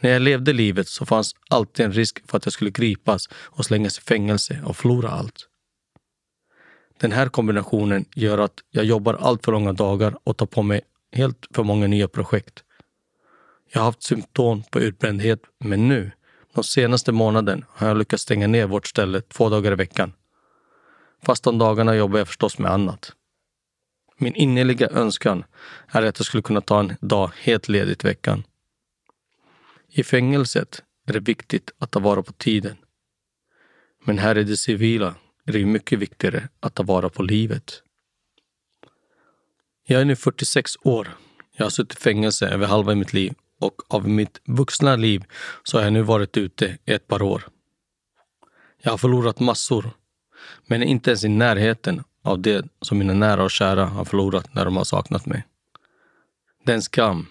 När 0.00 0.10
jag 0.10 0.22
levde 0.22 0.52
livet 0.52 0.88
så 0.88 1.06
fanns 1.06 1.34
alltid 1.50 1.86
en 1.86 1.92
risk 1.92 2.30
för 2.30 2.36
att 2.36 2.46
jag 2.46 2.52
skulle 2.52 2.70
gripas 2.70 3.28
och 3.32 3.64
slängas 3.64 3.98
i 3.98 4.00
fängelse 4.00 4.62
och 4.64 4.76
förlora 4.76 5.10
allt. 5.10 5.48
Den 7.00 7.12
här 7.12 7.28
kombinationen 7.28 8.04
gör 8.14 8.38
att 8.38 8.60
jag 8.70 8.84
jobbar 8.84 9.14
allt 9.14 9.44
för 9.44 9.52
långa 9.52 9.72
dagar 9.72 10.18
och 10.24 10.36
tar 10.36 10.46
på 10.46 10.62
mig 10.62 10.80
helt 11.12 11.46
för 11.50 11.62
många 11.62 11.86
nya 11.86 12.08
projekt. 12.08 12.64
Jag 13.72 13.80
har 13.80 13.84
haft 13.84 14.02
symptom 14.02 14.62
på 14.70 14.80
utbrändhet, 14.80 15.40
men 15.58 15.88
nu, 15.88 16.10
de 16.58 16.64
senaste 16.64 17.12
månaden, 17.12 17.64
har 17.68 17.88
jag 17.88 17.98
lyckats 17.98 18.22
stänga 18.22 18.46
ner 18.46 18.66
vårt 18.66 18.86
ställe 18.86 19.20
två 19.20 19.48
dagar 19.48 19.72
i 19.72 19.74
veckan. 19.74 20.12
Fast 21.22 21.44
de 21.44 21.58
dagarna 21.58 21.96
jobbar 21.96 22.18
jag 22.18 22.28
förstås 22.28 22.58
med 22.58 22.70
annat. 22.70 23.12
Min 24.16 24.34
innerliga 24.34 24.88
önskan 24.88 25.44
är 25.88 26.02
att 26.02 26.18
jag 26.18 26.26
skulle 26.26 26.42
kunna 26.42 26.60
ta 26.60 26.80
en 26.80 26.96
dag 27.00 27.30
helt 27.34 27.68
ledigt 27.68 28.04
i 28.04 28.06
veckan. 28.06 28.44
I 29.88 30.02
fängelset 30.04 30.82
är 31.06 31.12
det 31.12 31.20
viktigt 31.20 31.70
att 31.78 31.90
ta 31.90 32.00
vara 32.00 32.22
på 32.22 32.32
tiden. 32.32 32.76
Men 34.04 34.18
här 34.18 34.38
i 34.38 34.44
det 34.44 34.56
civila 34.56 35.14
är 35.44 35.52
det 35.52 35.66
mycket 35.66 35.98
viktigare 35.98 36.48
att 36.60 36.74
ta 36.74 36.82
vara 36.82 37.08
på 37.08 37.22
livet. 37.22 37.82
Jag 39.86 40.00
är 40.00 40.04
nu 40.04 40.16
46 40.16 40.72
år. 40.82 41.16
Jag 41.56 41.64
har 41.64 41.70
suttit 41.70 41.98
i 41.98 42.02
fängelse 42.02 42.48
över 42.48 42.66
halva 42.66 42.94
mitt 42.94 43.12
liv 43.12 43.34
och 43.58 43.94
av 43.94 44.08
mitt 44.08 44.40
vuxna 44.44 44.96
liv 44.96 45.24
så 45.62 45.78
har 45.78 45.84
jag 45.84 45.92
nu 45.92 46.02
varit 46.02 46.36
ute 46.36 46.78
i 46.84 46.92
ett 46.92 47.06
par 47.06 47.22
år. 47.22 47.48
Jag 48.82 48.90
har 48.90 48.98
förlorat 48.98 49.40
massor, 49.40 49.90
men 50.66 50.82
inte 50.82 51.10
ens 51.10 51.24
i 51.24 51.28
närheten 51.28 52.04
av 52.22 52.40
det 52.40 52.66
som 52.80 52.98
mina 52.98 53.14
nära 53.14 53.44
och 53.44 53.50
kära 53.50 53.86
har 53.86 54.04
förlorat 54.04 54.54
när 54.54 54.64
de 54.64 54.76
har 54.76 54.84
saknat 54.84 55.26
mig. 55.26 55.44
Den 56.64 56.82
skam, 56.82 57.26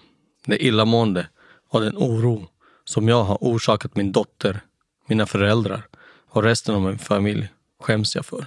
det 0.46 0.64
illamående 0.64 1.28
och 1.68 1.80
den 1.80 1.96
oro 1.96 2.48
som 2.84 3.08
jag 3.08 3.24
har 3.24 3.38
orsakat 3.40 3.96
min 3.96 4.12
dotter, 4.12 4.60
mina 5.06 5.26
föräldrar 5.26 5.88
och 6.28 6.42
resten 6.42 6.74
av 6.74 6.80
min 6.80 6.98
familj 6.98 7.48
skäms 7.80 8.16
jag 8.16 8.26
för. 8.26 8.46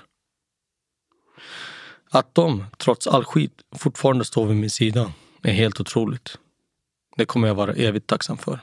Att 2.10 2.36
de, 2.36 2.66
trots 2.78 3.08
all 3.08 3.26
skit, 3.26 3.62
fortfarande 3.76 4.26
står 4.26 4.46
vid 4.46 4.58
min 4.58 4.70
sida 4.70 5.14
är 5.44 5.54
helt 5.54 5.80
otroligt. 5.80 6.38
Det 7.16 7.26
kommer 7.26 7.48
jag 7.48 7.56
vara 7.56 7.74
evigt 7.74 8.08
tacksam 8.08 8.38
för. 8.38 8.60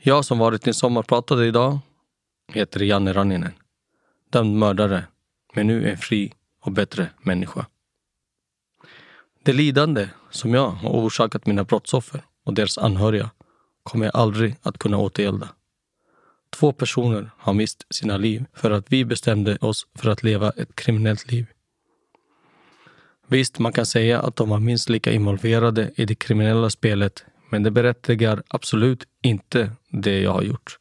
Jag 0.00 0.24
som 0.24 0.38
varit 0.38 0.62
din 0.62 0.74
sommarpratare 0.74 1.46
idag 1.46 1.78
heter 2.52 2.80
Janne 2.80 3.12
Ranninen. 3.12 3.52
Dömd 4.30 4.56
mördare, 4.56 5.04
men 5.54 5.66
nu 5.66 5.90
en 5.90 5.96
fri 5.96 6.32
och 6.60 6.72
bättre 6.72 7.10
människa. 7.22 7.66
Det 9.42 9.52
lidande 9.52 10.08
som 10.30 10.54
jag 10.54 10.68
har 10.68 10.90
orsakat 10.90 11.46
mina 11.46 11.64
brottsoffer 11.64 12.22
och 12.44 12.54
deras 12.54 12.78
anhöriga 12.78 13.30
kommer 13.82 14.04
jag 14.04 14.16
aldrig 14.16 14.56
att 14.62 14.78
kunna 14.78 14.98
återgälda. 14.98 15.48
Två 16.50 16.72
personer 16.72 17.30
har 17.36 17.54
mist 17.54 17.86
sina 17.90 18.16
liv 18.16 18.44
för 18.52 18.70
att 18.70 18.92
vi 18.92 19.04
bestämde 19.04 19.56
oss 19.56 19.86
för 19.94 20.10
att 20.10 20.22
leva 20.22 20.50
ett 20.50 20.76
kriminellt 20.76 21.30
liv. 21.30 21.46
Visst, 23.30 23.58
man 23.58 23.72
kan 23.72 23.86
säga 23.86 24.20
att 24.20 24.36
de 24.36 24.48
var 24.48 24.60
minst 24.60 24.88
lika 24.88 25.12
involverade 25.12 25.90
i 25.96 26.04
det 26.04 26.14
kriminella 26.14 26.70
spelet, 26.70 27.24
men 27.50 27.62
det 27.62 27.70
berättigar 27.70 28.42
absolut 28.48 29.04
inte 29.22 29.70
det 29.88 30.20
jag 30.20 30.32
har 30.32 30.42
gjort. 30.42 30.78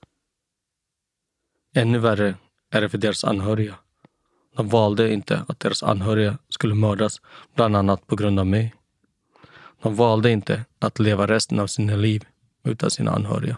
Ännu 1.76 2.00
värre 2.00 2.36
är 2.72 2.82
det 2.82 2.90
för 2.90 2.98
deras 2.98 3.24
anhöriga. 3.24 3.76
De 4.56 4.70
valde 4.70 5.14
inte 5.14 5.46
att 5.48 5.60
deras 5.60 5.84
anhöriga 5.84 6.38
skulle 6.50 6.76
mördas, 6.76 7.22
bland 7.56 7.76
annat 7.76 8.08
på 8.08 8.16
grund 8.16 8.40
av 8.40 8.48
mig. 8.48 8.74
De 9.82 9.96
valde 9.96 10.32
inte 10.32 10.66
att 10.80 11.00
leva 11.00 11.28
resten 11.28 11.60
av 11.60 11.68
sina 11.68 11.96
liv 11.96 12.26
utan 12.64 12.92
sina 12.92 13.12
anhöriga. 13.12 13.58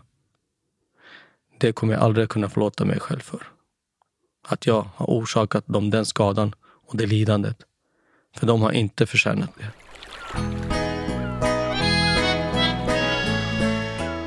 Det 1.57 1.71
kommer 1.71 1.93
jag 1.93 2.03
aldrig 2.03 2.29
kunna 2.29 2.49
förlåta 2.49 2.85
mig 2.85 2.99
själv 2.99 3.19
för. 3.19 3.47
Att 4.47 4.67
jag 4.67 4.87
har 4.95 5.05
orsakat 5.05 5.67
dem 5.67 5.89
den 5.89 6.05
skadan 6.05 6.55
och 6.61 6.97
det 6.97 7.05
lidandet. 7.05 7.68
För 8.39 8.47
de 8.47 8.61
har 8.61 8.71
inte 8.71 9.05
förtjänat 9.05 9.49
det. 9.57 9.65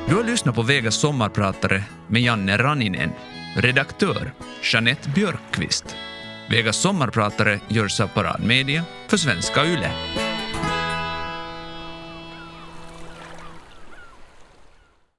Du 0.07 0.15
har 0.15 0.23
lyssnat 0.23 0.55
på 0.55 0.61
Vegas 0.61 0.95
sommarpratare 0.95 1.83
med 2.07 2.21
Janne 2.21 2.57
Raninen. 2.57 3.09
Redaktör 3.55 4.31
Jeanette 4.73 5.09
Björkqvist. 5.09 5.95
Vegas 6.49 6.77
sommarpratare 6.77 7.59
görs 7.67 7.99
av 7.99 8.07
Parad 8.07 8.43
Media 8.43 8.83
för 9.07 9.17
Svenska 9.17 9.65
Yle. 9.65 9.91